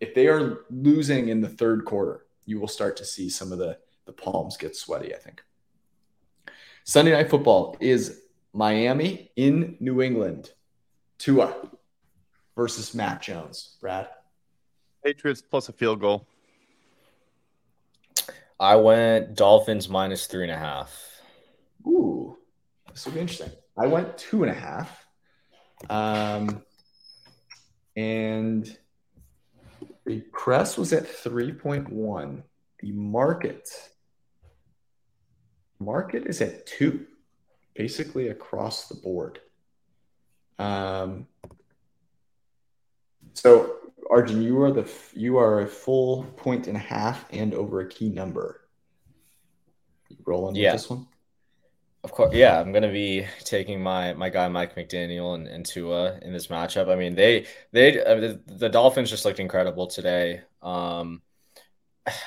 [0.00, 3.58] if they are losing in the third quarter, you will start to see some of
[3.58, 5.42] the the palms get sweaty, I think.
[6.84, 10.50] Sunday night football is Miami in New England.
[11.18, 11.54] Tua
[12.54, 13.76] versus Mac Jones.
[13.80, 14.08] Brad.
[15.06, 16.26] Patriots plus a field goal.
[18.58, 21.22] I went Dolphins minus three and a half.
[21.86, 22.36] Ooh,
[22.90, 23.52] this will be interesting.
[23.78, 25.06] I went two and a half.
[25.88, 26.60] Um,
[27.94, 28.76] and
[30.06, 32.42] the press was at 3.1.
[32.80, 33.68] The market
[35.78, 37.06] market is at two,
[37.76, 39.38] basically across the board.
[40.58, 41.28] Um,
[43.34, 43.76] so
[44.10, 47.88] Arjun, you are the you are a full point and a half and over a
[47.88, 48.62] key number.
[50.08, 50.72] You rolling yeah.
[50.72, 51.06] with this one?
[52.04, 52.60] Of course, yeah.
[52.60, 56.88] I'm gonna be taking my my guy Mike McDaniel and, and Tua in this matchup.
[56.88, 60.42] I mean, they they uh, the, the Dolphins just looked incredible today.
[60.62, 61.22] Um,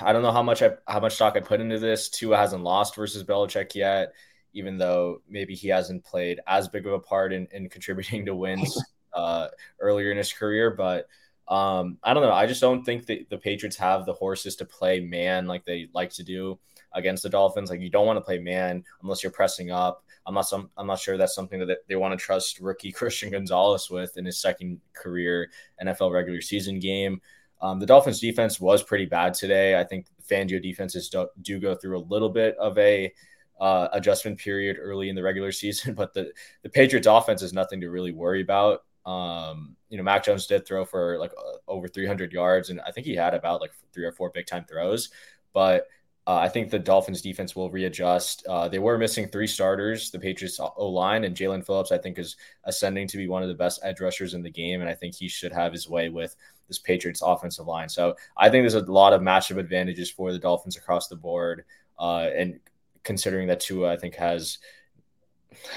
[0.01, 2.09] I don't know how much I how much stock I put into this.
[2.09, 4.13] Tua hasn't lost versus Belichick yet,
[4.53, 8.35] even though maybe he hasn't played as big of a part in, in contributing to
[8.35, 8.77] wins
[9.13, 9.47] uh,
[9.79, 10.71] earlier in his career.
[10.71, 11.07] But
[11.49, 12.31] um, I don't know.
[12.31, 15.89] I just don't think that the Patriots have the horses to play man like they
[15.93, 16.59] like to do
[16.93, 17.71] against the Dolphins.
[17.71, 20.03] Like you don't want to play man unless you're pressing up.
[20.27, 20.69] I'm not some.
[20.77, 24.25] I'm not sure that's something that they want to trust rookie Christian Gonzalez with in
[24.25, 25.49] his second career
[25.83, 27.19] NFL regular season game.
[27.61, 29.77] Um, the Dolphins defense was pretty bad today.
[29.77, 33.11] I think Fangio defenses do, do go through a little bit of a
[33.59, 36.31] uh, adjustment period early in the regular season, but the
[36.61, 38.83] the Patriots offense is nothing to really worry about.
[39.03, 42.91] Um, you know, Mac Jones did throw for like uh, over 300 yards, and I
[42.91, 45.09] think he had about like three or four big time throws.
[45.53, 45.87] But
[46.27, 48.45] Uh, I think the Dolphins defense will readjust.
[48.47, 50.11] Uh, they were missing three starters.
[50.11, 53.49] The Patriots O line and Jaelan Phillips, I think, is ascending to be one of
[53.49, 56.09] the best edge rushers in the game, and I think he should have his way
[56.09, 56.35] with
[56.67, 57.89] this Patriots offensive line.
[57.89, 61.65] So I think there's a lot of matchup advantages for the Dolphins across the board,
[61.97, 62.59] uh, and
[63.03, 64.59] considering that Tua, I think, has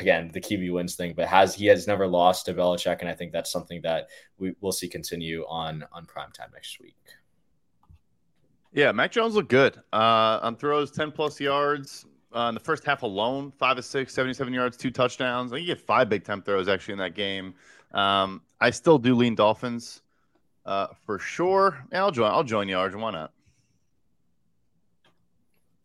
[0.01, 3.15] again the QB wins thing, but has he has never lost to Belichick, and I
[3.15, 4.09] think that's something that
[4.39, 6.97] we will see continue on on prime time next week.
[8.73, 12.85] Yeah, Mac Jones looked good uh, on throws, 10 plus yards uh, in the first
[12.85, 15.53] half alone, five of six, 77 yards, two touchdowns.
[15.53, 17.55] I think you get five big time throws actually in that game.
[17.93, 20.01] Um, I still do lean Dolphins
[20.65, 21.85] uh, for sure.
[21.93, 22.31] Yeah, I'll join.
[22.31, 23.01] I'll join you, Arjun.
[23.01, 23.33] Why not?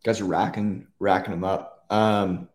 [0.04, 1.84] guys are racking racking them up.
[1.90, 2.48] Um,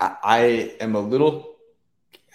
[0.00, 1.56] I, am a little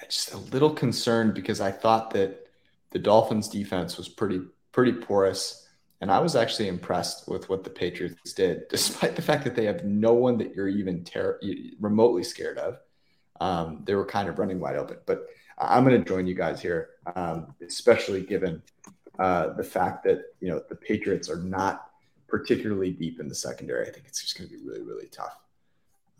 [0.08, 2.48] just a little concerned because I thought that
[2.92, 4.42] the Dolphins defense was pretty
[4.72, 5.68] pretty porous.
[6.02, 9.66] And I was actually impressed with what the Patriots did, despite the fact that they
[9.66, 11.40] have no one that you're even ter-
[11.80, 12.80] remotely scared of.
[13.40, 14.98] Um, they were kind of running wide open.
[15.06, 18.62] But I'm going to join you guys here, um, especially given
[19.20, 21.90] uh, the fact that you know the Patriots are not
[22.28, 23.88] particularly deep in the secondary.
[23.88, 25.38] I think it's just going to be really, really tough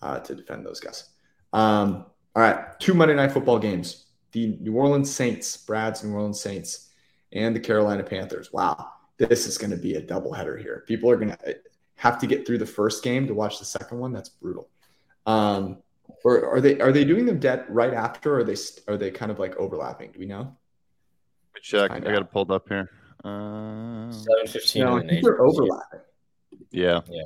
[0.02, 1.10] uh, to defend those guys.
[1.54, 2.06] Um,
[2.36, 6.90] all right, two Monday Night Football games: the New Orleans Saints, Brad's New Orleans Saints
[7.34, 8.52] and the Carolina Panthers.
[8.54, 10.84] Wow, this is going to be a doubleheader here.
[10.88, 11.58] People are going to
[11.96, 14.12] have to get through the first game to watch the second one.
[14.12, 14.70] That's brutal.
[15.26, 15.78] Um,
[16.24, 18.36] or are they are they doing them dead right after?
[18.36, 18.56] Or are they
[18.88, 20.12] are they kind of like overlapping?
[20.12, 20.56] Do we know?
[21.62, 21.92] Check.
[21.92, 22.90] I got it pulled up here.
[23.24, 24.84] Uh, Seven fifteen.
[24.84, 26.00] No, I think they're overlapping.
[26.72, 27.02] Yeah.
[27.08, 27.24] Yeah.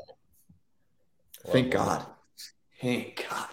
[1.47, 2.05] Thank God.
[2.81, 3.47] Thank God.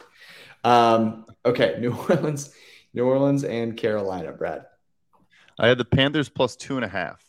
[0.64, 2.54] Um, okay, New Orleans,
[2.94, 4.32] New Orleans, and Carolina.
[4.32, 4.66] Brad.
[5.58, 7.22] I had the Panthers plus two and a half.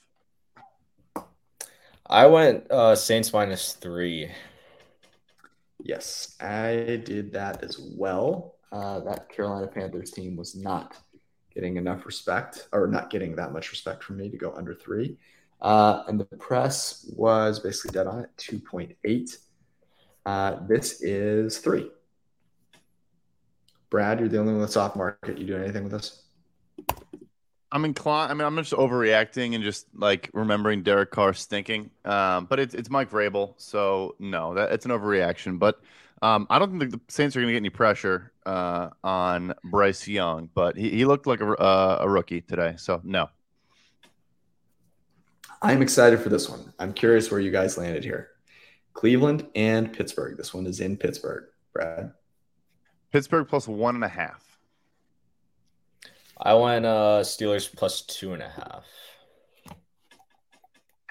[2.05, 4.29] I went uh, Saints minus three.
[5.81, 8.55] Yes, I did that as well.
[8.71, 10.97] Uh, that Carolina Panthers team was not
[11.53, 15.17] getting enough respect, or not getting that much respect from me to go under three.
[15.61, 19.37] Uh, and the press was basically dead on it, 2.8.
[20.25, 21.89] Uh, this is three.
[23.93, 25.37] Brad, you're the only one that's off market.
[25.37, 26.23] You doing anything with this?
[27.71, 28.31] I'm inclined.
[28.31, 31.91] I mean, I'm just overreacting and just like remembering Derek Carr stinking.
[32.03, 35.59] Um, but it's it's Mike Vrabel, so no, that it's an overreaction.
[35.59, 35.79] But
[36.23, 40.07] um, I don't think the Saints are going to get any pressure uh, on Bryce
[40.07, 40.49] Young.
[40.55, 43.29] But he, he looked like a, uh, a rookie today, so no.
[45.61, 46.73] I'm excited for this one.
[46.79, 48.31] I'm curious where you guys landed here.
[48.93, 50.35] Cleveland and Pittsburgh.
[50.35, 51.43] This one is in Pittsburgh.
[51.73, 52.11] Brad.
[53.13, 54.43] Pittsburgh plus one and a half.
[56.35, 58.85] I went uh Steelers plus two and a half.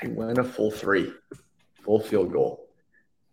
[0.02, 1.12] I went a full three,
[1.84, 2.68] full field goal.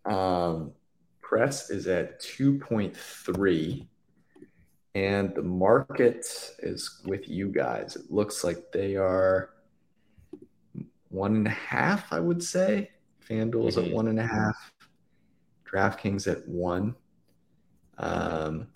[0.04, 0.72] Um,
[1.20, 3.88] press is at 2.3,
[4.94, 6.24] and the market
[6.60, 7.96] is with you guys.
[7.96, 9.50] It looks like they are
[11.08, 12.90] one and a half, I would say.
[13.28, 13.88] FanDuel is mm-hmm.
[13.88, 14.72] at one and a half,
[15.68, 16.94] DraftKings at one.
[18.00, 18.66] Um,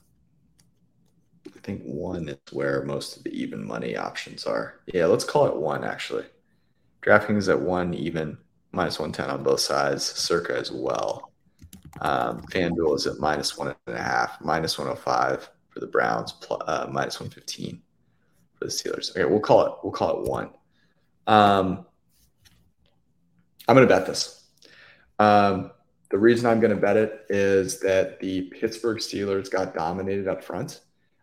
[1.47, 4.81] I think one is where most of the even money options are.
[4.87, 6.27] Yeah, let's call it one actually.
[7.03, 8.39] DraftKings at one, even
[8.73, 11.33] minus 110 on both sides, circa as well.
[12.01, 16.61] Um, FanDuel is at minus one and a half, minus 105 for the Browns, plus,
[16.67, 17.81] uh, minus 115
[18.55, 19.11] for the Steelers.
[19.11, 20.51] Okay, we'll call it we'll call it one.
[21.27, 21.87] Um,
[23.67, 24.45] I'm to bet this.
[25.19, 25.71] Um,
[26.15, 30.45] the reason I'm going to bet it is that the Pittsburgh Steelers got dominated up
[30.45, 30.83] front.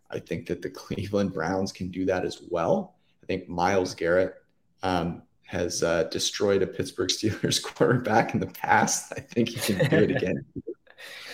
[0.10, 2.96] I think that the Cleveland Browns can do that as well.
[3.24, 4.36] I think Myles Garrett
[4.84, 9.14] um, has uh, destroyed a Pittsburgh Steelers quarterback in the past.
[9.16, 10.46] I think he can do it again.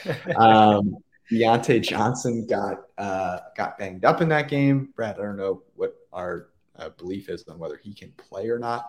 [0.37, 0.95] um,
[1.31, 4.93] Diontae Johnson got uh, got banged up in that game.
[4.95, 8.59] Brad, I don't know what our uh, belief is on whether he can play or
[8.59, 8.85] not.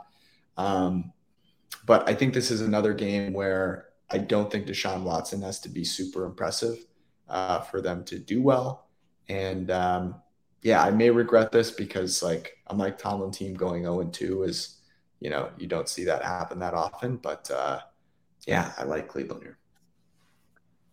[0.59, 1.11] Um,
[1.86, 5.68] but I think this is another game where I don't think Deshaun Watson has to
[5.68, 6.78] be super impressive
[7.28, 8.89] uh, for them to do well.
[9.28, 10.14] And um,
[10.62, 14.78] yeah, I may regret this because like a Mike Tomlin team going 0 2 is,
[15.20, 17.16] you know, you don't see that happen that often.
[17.16, 17.80] But uh,
[18.47, 19.59] yeah, I like Cleveland here.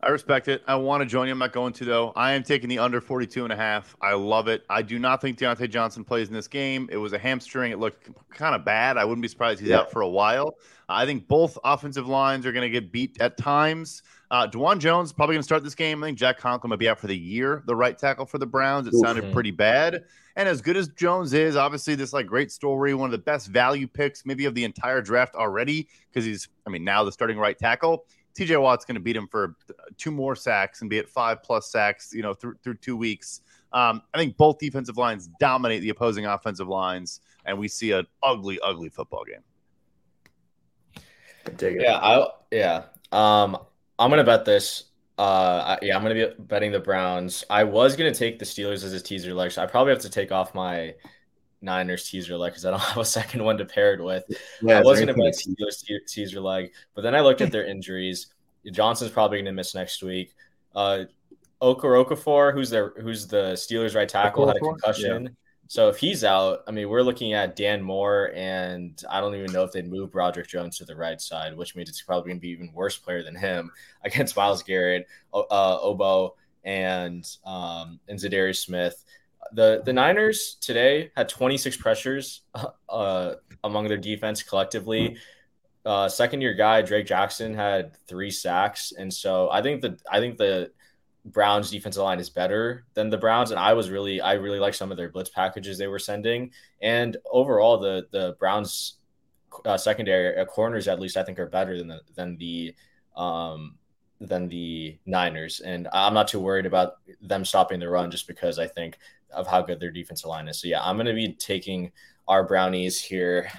[0.06, 0.62] I respect it.
[0.68, 1.32] I want to join you.
[1.32, 2.14] I'm not going to though.
[2.16, 3.96] I am taking the under 42 and a half.
[4.02, 4.64] I love it.
[4.70, 6.88] I do not think Diontae Johnson plays in this game.
[6.92, 7.72] It was a hamstring.
[7.72, 8.98] It looked kind of bad.
[8.98, 9.80] I wouldn't be surprised he's yeah.
[9.80, 10.58] out for a while.
[10.88, 14.04] I think both offensive lines are going to get beat at times.
[14.30, 16.04] Uh, Dawand Jones probably going to start this game.
[16.04, 18.46] I think Jack Conklin might be out for the year, the right tackle for the
[18.46, 18.88] Browns.
[18.88, 20.04] It sounded pretty bad.
[20.36, 23.48] And as good as Jones is, obviously this like great story, one of the best
[23.48, 27.40] value picks maybe of the entire draft already because he's, I mean, now the starting
[27.40, 28.06] right tackle.
[28.38, 29.56] TJ Watt's going to beat him for
[29.98, 33.42] two more sacks and be at five plus sacks, you know, through through two weeks.
[33.72, 38.08] Um, I think both defensive lines dominate the opposing offensive lines, and we see an
[38.24, 39.44] ugly, ugly football game.
[41.82, 42.84] Yeah, I yeah.
[43.12, 43.58] Um,
[44.00, 44.86] I'm gonna bet this.
[45.18, 47.44] Uh, yeah, I'm gonna be betting the Browns.
[47.50, 49.52] I was gonna take the Steelers as a teaser leg.
[49.52, 50.96] So I probably have to take off my
[51.66, 54.24] Niners teaser leg because I don't have a second one to pair it with.
[54.62, 57.66] Yeah, I was going to bet Steelers teaser leg, but then I looked at their
[57.66, 58.28] injuries.
[58.72, 60.34] Johnson's probably going to miss next week.
[60.74, 61.06] Uh,
[61.62, 65.24] Okafor, who's their who's the Steelers right tackle, had a concussion.
[65.24, 65.30] Yeah.
[65.68, 69.52] So if he's out, I mean, we're looking at Dan Moore, and I don't even
[69.52, 72.38] know if they'd move Broderick Jones to the right side, which means it's probably going
[72.38, 73.72] to be even worse player than him
[74.04, 76.34] against Myles Garrett, uh, Ogbo,
[76.64, 79.04] and um, and Za'Darius Smith
[79.54, 82.42] the the Niners today had 26 pressures
[82.90, 85.18] uh, among their defense collectively.
[85.86, 90.20] Uh, second year guy Drake Jackson had three sacks, and so I think the I
[90.20, 90.72] think the
[91.26, 94.74] Browns defensive line is better than the Browns, and I was really I really like
[94.74, 96.52] some of their blitz packages they were sending,
[96.82, 98.96] and overall the the Browns
[99.64, 102.76] uh, secondary uh, corners at least I think are better than the than the
[103.16, 103.76] um,
[104.20, 108.60] than the Niners, and I'm not too worried about them stopping the run just because
[108.60, 108.98] I think
[109.36, 110.60] of how good their defensive line is.
[110.60, 111.92] So yeah, I'm going to be taking
[112.28, 113.50] our brownies here,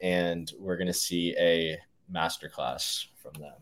[0.00, 1.78] and we're going to see a
[2.12, 3.54] masterclass from them.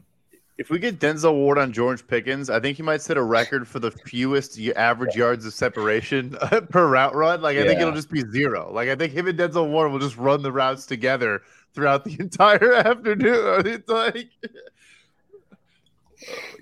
[0.58, 3.66] If we get Denzel Ward on George Pickens, I think he might set a record
[3.66, 6.36] for the fewest average yards of separation
[6.70, 7.40] per route run.
[7.40, 7.66] Like I yeah.
[7.66, 8.70] think it'll just be zero.
[8.72, 11.42] Like I think him and Denzel Ward will just run the routes together
[11.74, 13.66] throughout the entire afternoon.
[13.66, 14.30] It's like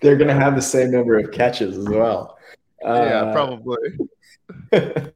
[0.00, 2.38] they're going to have the same number of catches as well.
[2.82, 3.98] Yeah, uh, probably.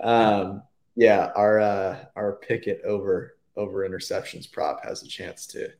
[0.00, 0.62] um,
[0.94, 5.70] yeah, our uh, our Pickett over over interceptions prop has a chance to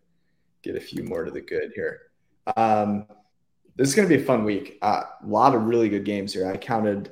[0.62, 2.02] get a few more to the good here.
[2.56, 3.06] Um,
[3.76, 4.78] this is going to be a fun week.
[4.80, 6.50] Uh, a lot of really good games here.
[6.50, 7.10] I counted,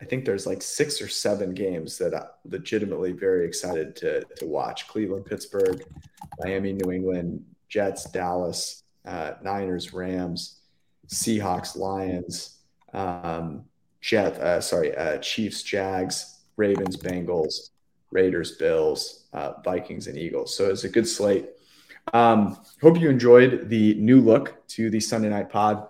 [0.00, 4.46] I think there's like six or seven games that I'm legitimately very excited to to
[4.46, 4.88] watch.
[4.88, 5.84] Cleveland, Pittsburgh,
[6.40, 10.60] Miami, New England, Jets, Dallas, uh, Niners, Rams,
[11.08, 12.58] Seahawks, Lions.
[12.92, 13.64] Um,
[14.06, 17.70] Jet, uh, sorry, uh, Chiefs, Jags, Ravens, Bengals,
[18.12, 20.56] Raiders, Bills, uh, Vikings, and Eagles.
[20.56, 21.46] So it's a good slate.
[22.14, 25.88] Um, hope you enjoyed the new look to the Sunday Night Pod.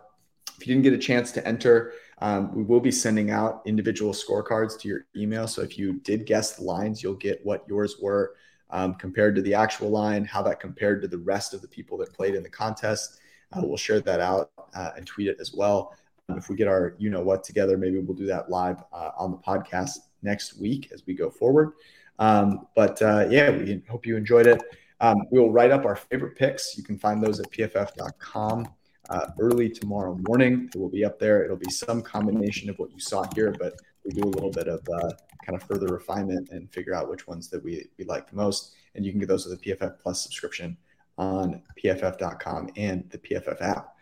[0.59, 4.15] If you didn't get a chance to enter, um, we will be sending out individual
[4.15, 5.47] scorecards to your email.
[5.47, 8.37] So if you did guess the lines, you'll get what yours were
[8.71, 11.99] um, compared to the actual line, how that compared to the rest of the people
[11.99, 13.19] that played in the contest.
[13.53, 15.95] Uh, we'll share that out uh, and tweet it as well.
[16.29, 19.31] If we get our you know what together, maybe we'll do that live uh, on
[19.31, 21.73] the podcast next week as we go forward.
[22.19, 24.61] Um, but uh, yeah, we hope you enjoyed it.
[25.01, 26.77] Um, we will write up our favorite picks.
[26.77, 28.69] You can find those at pff.com
[29.09, 30.71] uh, early tomorrow morning.
[30.75, 31.45] It will be up there.
[31.45, 33.75] It'll be some combination of what you saw here, but
[34.05, 35.11] we do a little bit of uh,
[35.45, 38.75] kind of further refinement and figure out which ones that we, we like the most.
[38.95, 40.77] And you can get those with a PFF Plus subscription
[41.19, 43.96] on pff.com and the PFF app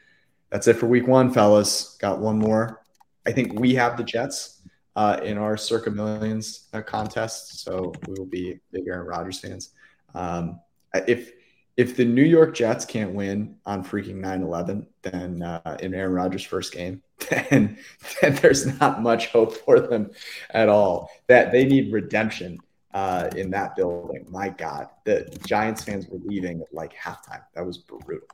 [0.55, 1.97] that's it for week one, fellas.
[2.01, 2.81] Got one more.
[3.27, 4.63] I think we have the Jets
[4.95, 9.71] uh, in our Circa Millions uh, contest, so we will be big Aaron Rodgers fans.
[10.15, 10.61] Um,
[11.09, 11.33] if
[11.77, 16.45] if the New York Jets can't win on freaking 9-11, then uh, in Aaron Rodgers'
[16.45, 17.77] first game, then,
[18.21, 20.13] then there's not much hope for them
[20.51, 21.11] at all.
[21.27, 22.61] That they need redemption
[22.93, 24.25] uh, in that building.
[24.29, 27.43] My God, the Giants fans were leaving at like halftime.
[27.57, 28.29] That was brutal.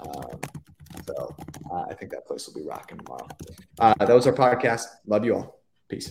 [0.00, 0.40] Um,
[1.06, 1.34] so
[1.70, 3.28] uh, I think that place will be rocking tomorrow.
[3.78, 4.84] Uh, that was our podcast.
[5.06, 5.60] Love you all.
[5.88, 6.10] Peace.